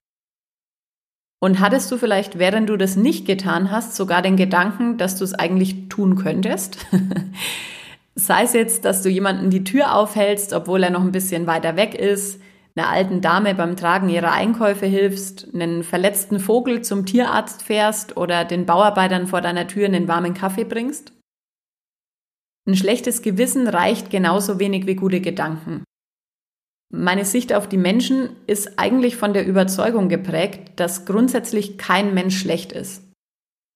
Und 1.39 1.59
hattest 1.59 1.91
du 1.91 1.97
vielleicht, 1.97 2.39
während 2.39 2.69
du 2.69 2.77
das 2.77 2.95
nicht 2.95 3.27
getan 3.27 3.69
hast, 3.69 3.95
sogar 3.95 4.23
den 4.23 4.37
Gedanken, 4.37 4.97
dass 4.97 5.17
du 5.17 5.23
es 5.23 5.35
eigentlich 5.35 5.89
tun 5.89 6.15
könntest? 6.15 6.85
Sei 8.15 8.43
es 8.43 8.53
jetzt, 8.53 8.85
dass 8.85 9.03
du 9.03 9.09
jemanden 9.09 9.51
die 9.51 9.63
Tür 9.63 9.95
aufhältst, 9.95 10.53
obwohl 10.53 10.83
er 10.83 10.89
noch 10.89 11.01
ein 11.01 11.11
bisschen 11.11 11.47
weiter 11.47 11.75
weg 11.75 11.93
ist, 11.93 12.41
einer 12.75 12.89
alten 12.89 13.21
Dame 13.21 13.53
beim 13.55 13.75
Tragen 13.75 14.09
ihrer 14.09 14.31
Einkäufe 14.31 14.85
hilfst, 14.85 15.53
einen 15.53 15.83
verletzten 15.83 16.39
Vogel 16.39 16.81
zum 16.81 17.05
Tierarzt 17.05 17.63
fährst 17.63 18.15
oder 18.17 18.45
den 18.45 18.65
Bauarbeitern 18.65 19.27
vor 19.27 19.41
deiner 19.41 19.67
Tür 19.67 19.85
einen 19.85 20.07
warmen 20.07 20.33
Kaffee 20.33 20.63
bringst? 20.63 21.13
Ein 22.67 22.75
schlechtes 22.75 23.21
Gewissen 23.21 23.67
reicht 23.67 24.09
genauso 24.09 24.59
wenig 24.59 24.87
wie 24.87 24.95
gute 24.95 25.19
Gedanken. 25.19 25.83
Meine 26.93 27.25
Sicht 27.25 27.53
auf 27.53 27.67
die 27.67 27.77
Menschen 27.77 28.35
ist 28.47 28.77
eigentlich 28.77 29.15
von 29.15 29.33
der 29.33 29.47
Überzeugung 29.47 30.09
geprägt, 30.09 30.73
dass 30.79 31.05
grundsätzlich 31.05 31.77
kein 31.77 32.13
Mensch 32.13 32.39
schlecht 32.39 32.71
ist. 32.71 33.09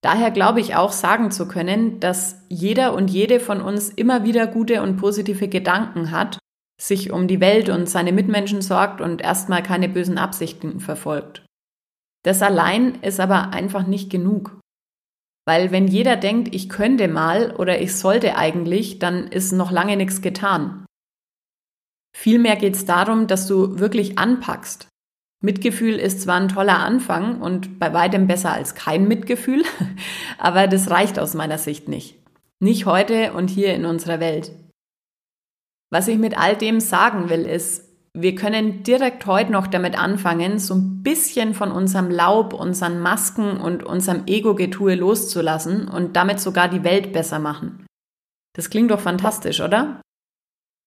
Daher 0.03 0.29
glaube 0.31 0.59
ich 0.59 0.75
auch 0.75 0.91
sagen 0.91 1.31
zu 1.31 1.47
können, 1.47 1.99
dass 1.99 2.43
jeder 2.47 2.93
und 2.93 3.09
jede 3.09 3.39
von 3.39 3.61
uns 3.61 3.89
immer 3.89 4.23
wieder 4.23 4.45
gute 4.45 4.83
und 4.83 4.97
positive 4.97 5.47
Gedanken 5.47 6.11
hat 6.11 6.37
sich 6.79 7.11
um 7.11 7.27
die 7.27 7.39
Welt 7.39 7.69
und 7.69 7.89
seine 7.89 8.11
Mitmenschen 8.11 8.61
sorgt 8.61 9.01
und 9.01 9.21
erstmal 9.21 9.63
keine 9.63 9.89
bösen 9.89 10.17
Absichten 10.17 10.79
verfolgt. 10.79 11.45
Das 12.23 12.41
allein 12.41 12.95
ist 13.01 13.19
aber 13.19 13.53
einfach 13.53 13.85
nicht 13.87 14.09
genug. 14.09 14.59
Weil 15.47 15.71
wenn 15.71 15.87
jeder 15.87 16.17
denkt, 16.17 16.53
ich 16.55 16.69
könnte 16.69 17.07
mal 17.07 17.55
oder 17.55 17.79
ich 17.79 17.95
sollte 17.95 18.35
eigentlich, 18.35 18.99
dann 18.99 19.27
ist 19.27 19.51
noch 19.51 19.71
lange 19.71 19.95
nichts 19.95 20.21
getan. 20.21 20.85
Vielmehr 22.17 22.55
geht 22.55 22.75
es 22.75 22.85
darum, 22.85 23.27
dass 23.27 23.45
du 23.45 23.77
wirklich 23.77 24.17
anpackst. 24.17 24.87
Mitgefühl 25.43 25.95
ist 25.95 26.21
zwar 26.21 26.39
ein 26.39 26.49
toller 26.49 26.79
Anfang 26.79 27.41
und 27.41 27.77
bei 27.77 27.93
weitem 27.93 28.25
besser 28.25 28.51
als 28.51 28.73
kein 28.73 29.07
Mitgefühl, 29.07 29.63
aber 30.39 30.67
das 30.67 30.89
reicht 30.89 31.19
aus 31.19 31.35
meiner 31.35 31.59
Sicht 31.59 31.87
nicht. 31.87 32.17
Nicht 32.59 32.87
heute 32.87 33.33
und 33.33 33.49
hier 33.49 33.75
in 33.75 33.85
unserer 33.85 34.19
Welt. 34.19 34.51
Was 35.95 36.09
ich 36.09 36.17
mit 36.17 36.37
all 36.37 36.57
dem 36.57 36.81
sagen 36.81 37.29
will, 37.29 37.45
ist, 37.45 37.89
wir 38.13 38.35
können 38.35 38.83
direkt 38.83 39.25
heute 39.27 39.53
noch 39.53 39.65
damit 39.65 39.97
anfangen, 39.97 40.59
so 40.59 40.75
ein 40.75 41.03
bisschen 41.03 41.53
von 41.53 41.71
unserem 41.71 42.11
Laub, 42.11 42.51
unseren 42.53 42.99
Masken 42.99 43.61
und 43.61 43.81
unserem 43.81 44.23
Ego-Getue 44.27 44.95
loszulassen 44.95 45.87
und 45.87 46.17
damit 46.17 46.41
sogar 46.41 46.67
die 46.67 46.83
Welt 46.83 47.13
besser 47.13 47.39
machen. 47.39 47.85
Das 48.57 48.69
klingt 48.69 48.91
doch 48.91 48.99
fantastisch, 48.99 49.61
oder? 49.61 50.01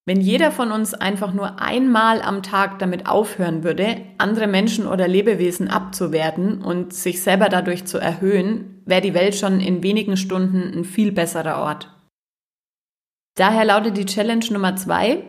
Wenn 0.05 0.21
jeder 0.21 0.51
von 0.51 0.71
uns 0.71 0.93
einfach 0.93 1.33
nur 1.33 1.59
einmal 1.59 2.21
am 2.21 2.43
Tag 2.43 2.77
damit 2.77 3.07
aufhören 3.07 3.63
würde, 3.63 4.03
andere 4.19 4.45
Menschen 4.45 4.85
oder 4.85 5.07
Lebewesen 5.07 5.69
abzuwerten 5.69 6.61
und 6.61 6.93
sich 6.93 7.23
selber 7.23 7.49
dadurch 7.49 7.85
zu 7.85 7.97
erhöhen, 7.97 8.83
wäre 8.85 9.01
die 9.01 9.15
Welt 9.15 9.33
schon 9.33 9.59
in 9.59 9.81
wenigen 9.81 10.17
Stunden 10.17 10.71
ein 10.77 10.83
viel 10.83 11.11
besserer 11.11 11.63
Ort. 11.63 11.98
Daher 13.35 13.65
lautet 13.65 13.97
die 13.97 14.05
Challenge 14.05 14.45
Nummer 14.51 14.75
zwei, 14.75 15.23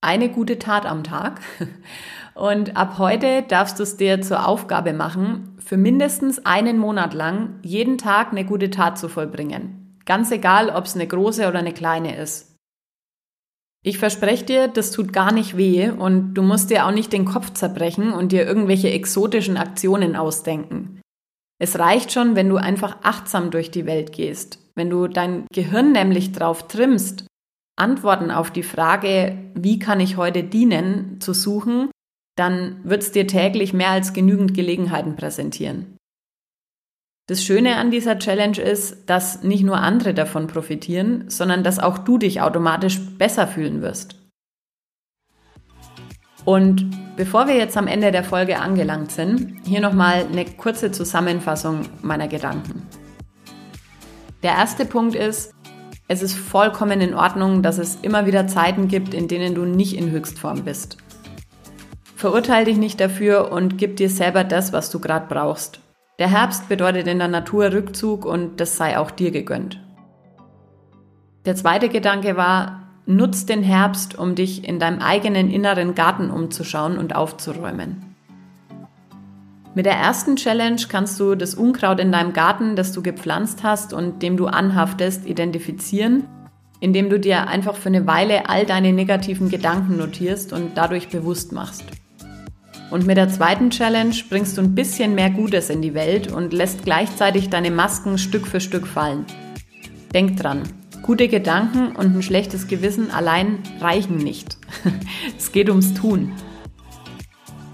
eine 0.00 0.28
gute 0.28 0.58
Tat 0.58 0.84
am 0.86 1.04
Tag. 1.04 1.40
Und 2.34 2.76
ab 2.76 2.98
heute 2.98 3.42
darfst 3.42 3.78
du 3.78 3.82
es 3.82 3.96
dir 3.96 4.20
zur 4.22 4.46
Aufgabe 4.46 4.92
machen, 4.92 5.56
für 5.58 5.76
mindestens 5.76 6.44
einen 6.46 6.78
Monat 6.78 7.14
lang 7.14 7.60
jeden 7.62 7.98
Tag 7.98 8.32
eine 8.32 8.44
gute 8.44 8.70
Tat 8.70 8.98
zu 8.98 9.08
vollbringen. 9.08 9.98
Ganz 10.06 10.30
egal, 10.30 10.70
ob 10.70 10.86
es 10.86 10.94
eine 10.94 11.06
große 11.06 11.46
oder 11.46 11.58
eine 11.58 11.72
kleine 11.72 12.16
ist. 12.16 12.56
Ich 13.84 13.98
verspreche 13.98 14.44
dir, 14.44 14.68
das 14.68 14.92
tut 14.92 15.12
gar 15.12 15.32
nicht 15.32 15.56
weh 15.56 15.90
und 15.90 16.34
du 16.34 16.42
musst 16.42 16.70
dir 16.70 16.86
auch 16.86 16.92
nicht 16.92 17.12
den 17.12 17.24
Kopf 17.24 17.52
zerbrechen 17.52 18.12
und 18.12 18.30
dir 18.32 18.46
irgendwelche 18.46 18.90
exotischen 18.90 19.56
Aktionen 19.56 20.14
ausdenken. 20.14 21.00
Es 21.60 21.78
reicht 21.78 22.12
schon, 22.12 22.36
wenn 22.36 22.48
du 22.48 22.56
einfach 22.56 22.98
achtsam 23.02 23.50
durch 23.50 23.70
die 23.70 23.86
Welt 23.86 24.12
gehst, 24.12 24.58
wenn 24.76 24.88
du 24.88 25.08
dein 25.08 25.46
Gehirn 25.52 25.92
nämlich 25.92 26.32
drauf 26.32 26.68
trimmst, 26.68 27.26
Antworten 27.76 28.30
auf 28.30 28.50
die 28.50 28.62
Frage, 28.62 29.38
wie 29.54 29.78
kann 29.78 30.00
ich 30.00 30.16
heute 30.16 30.44
dienen, 30.44 31.20
zu 31.20 31.32
suchen, 31.32 31.90
dann 32.36 32.80
wird 32.84 33.02
es 33.02 33.12
dir 33.12 33.26
täglich 33.26 33.72
mehr 33.72 33.90
als 33.90 34.12
genügend 34.12 34.54
Gelegenheiten 34.54 35.16
präsentieren. 35.16 35.96
Das 37.28 37.44
Schöne 37.44 37.76
an 37.76 37.90
dieser 37.90 38.18
Challenge 38.18 38.60
ist, 38.60 39.08
dass 39.08 39.42
nicht 39.42 39.62
nur 39.62 39.78
andere 39.78 40.12
davon 40.12 40.48
profitieren, 40.48 41.30
sondern 41.30 41.62
dass 41.62 41.78
auch 41.78 41.98
du 41.98 42.18
dich 42.18 42.40
automatisch 42.40 43.00
besser 43.16 43.46
fühlen 43.46 43.80
wirst. 43.80 44.16
Und 46.44 46.90
bevor 47.16 47.46
wir 47.46 47.54
jetzt 47.56 47.76
am 47.76 47.86
Ende 47.86 48.10
der 48.10 48.24
Folge 48.24 48.58
angelangt 48.58 49.12
sind, 49.12 49.60
hier 49.64 49.80
nochmal 49.80 50.26
eine 50.30 50.44
kurze 50.44 50.90
Zusammenfassung 50.90 51.82
meiner 52.02 52.26
Gedanken. 52.26 52.86
Der 54.42 54.52
erste 54.52 54.84
Punkt 54.84 55.14
ist, 55.14 55.54
es 56.08 56.22
ist 56.22 56.34
vollkommen 56.34 57.00
in 57.00 57.14
Ordnung, 57.14 57.62
dass 57.62 57.78
es 57.78 57.96
immer 58.02 58.26
wieder 58.26 58.46
Zeiten 58.46 58.88
gibt, 58.88 59.14
in 59.14 59.28
denen 59.28 59.54
du 59.54 59.64
nicht 59.64 59.96
in 59.96 60.10
Höchstform 60.10 60.64
bist. 60.64 60.98
Verurteil 62.16 62.64
dich 62.64 62.76
nicht 62.76 63.00
dafür 63.00 63.50
und 63.50 63.78
gib 63.78 63.96
dir 63.96 64.08
selber 64.08 64.44
das, 64.44 64.72
was 64.72 64.90
du 64.90 65.00
gerade 65.00 65.26
brauchst. 65.28 65.80
Der 66.18 66.28
Herbst 66.28 66.68
bedeutet 66.68 67.06
in 67.08 67.18
der 67.18 67.28
Natur 67.28 67.72
Rückzug 67.72 68.24
und 68.24 68.60
das 68.60 68.76
sei 68.76 68.98
auch 68.98 69.10
dir 69.10 69.30
gegönnt. 69.30 69.80
Der 71.46 71.56
zweite 71.56 71.88
Gedanke 71.88 72.36
war, 72.36 72.82
nutz 73.06 73.46
den 73.46 73.62
Herbst, 73.62 74.16
um 74.16 74.34
dich 74.34 74.68
in 74.68 74.78
deinem 74.78 75.00
eigenen 75.00 75.50
inneren 75.50 75.94
Garten 75.94 76.30
umzuschauen 76.30 76.98
und 76.98 77.16
aufzuräumen. 77.16 78.11
Mit 79.74 79.86
der 79.86 79.94
ersten 79.94 80.36
Challenge 80.36 80.82
kannst 80.86 81.18
du 81.18 81.34
das 81.34 81.54
Unkraut 81.54 81.98
in 81.98 82.12
deinem 82.12 82.34
Garten, 82.34 82.76
das 82.76 82.92
du 82.92 83.02
gepflanzt 83.02 83.62
hast 83.62 83.94
und 83.94 84.22
dem 84.22 84.36
du 84.36 84.46
anhaftest, 84.46 85.24
identifizieren, 85.24 86.24
indem 86.80 87.08
du 87.08 87.18
dir 87.18 87.48
einfach 87.48 87.74
für 87.74 87.88
eine 87.88 88.06
Weile 88.06 88.50
all 88.50 88.66
deine 88.66 88.92
negativen 88.92 89.48
Gedanken 89.48 89.96
notierst 89.96 90.52
und 90.52 90.76
dadurch 90.76 91.08
bewusst 91.08 91.52
machst. 91.52 91.84
Und 92.90 93.06
mit 93.06 93.16
der 93.16 93.30
zweiten 93.30 93.70
Challenge 93.70 94.14
bringst 94.28 94.58
du 94.58 94.60
ein 94.60 94.74
bisschen 94.74 95.14
mehr 95.14 95.30
Gutes 95.30 95.70
in 95.70 95.80
die 95.80 95.94
Welt 95.94 96.30
und 96.30 96.52
lässt 96.52 96.84
gleichzeitig 96.84 97.48
deine 97.48 97.70
Masken 97.70 98.18
Stück 98.18 98.46
für 98.46 98.60
Stück 98.60 98.86
fallen. 98.86 99.24
Denk 100.12 100.36
dran, 100.36 100.64
gute 101.00 101.28
Gedanken 101.28 101.96
und 101.96 102.14
ein 102.14 102.22
schlechtes 102.22 102.66
Gewissen 102.66 103.10
allein 103.10 103.60
reichen 103.80 104.18
nicht. 104.18 104.58
es 105.38 105.50
geht 105.50 105.70
ums 105.70 105.94
Tun. 105.94 106.32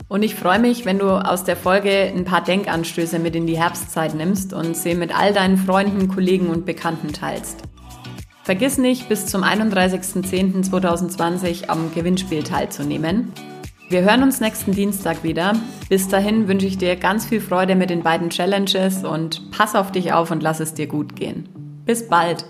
Und 0.09 0.23
ich 0.23 0.35
freue 0.35 0.59
mich, 0.59 0.87
wenn 0.87 0.99
du 0.99 1.11
aus 1.11 1.45
der 1.45 1.57
Folge 1.57 1.91
ein 1.91 2.25
paar 2.25 2.43
Denkanstöße 2.43 3.19
mit 3.19 3.37
in 3.37 3.47
die 3.47 3.59
Herbstzeit 3.59 4.15
nimmst 4.15 4.55
und 4.55 4.75
sie 4.77 4.95
mit 4.95 5.15
all 5.15 5.35
deinen 5.35 5.59
Freunden, 5.59 6.09
Kollegen 6.09 6.49
und 6.49 6.65
Bekannten 6.65 7.13
teilst. 7.13 7.65
Vergiss 8.43 8.79
nicht, 8.79 9.11
bis 9.11 9.27
zum 9.27 9.45
31.10.2020 9.45 11.69
am 11.69 11.93
Gewinnspiel 11.95 12.43
teilzunehmen. 12.43 13.35
Wir 13.91 14.03
hören 14.03 14.23
uns 14.23 14.41
nächsten 14.41 14.73
Dienstag 14.73 15.23
wieder. 15.23 15.53
Bis 15.91 16.09
dahin 16.09 16.49
wünsche 16.49 16.67
ich 16.67 16.79
dir 16.79 16.97
ganz 16.97 17.27
viel 17.27 17.43
Freude 17.43 17.75
mit 17.75 17.91
den 17.91 18.03
beiden 18.03 18.31
Challenges 18.31 19.05
und 19.05 19.51
pass 19.51 19.75
auf 19.75 19.93
dich 19.93 20.15
auf 20.15 20.31
und 20.31 20.43
lass 20.43 20.61
es 20.61 20.73
dir 20.73 20.87
gut 20.87 21.17
gehen. 21.17 21.51
Bis 21.85 22.09
bald! 22.09 22.47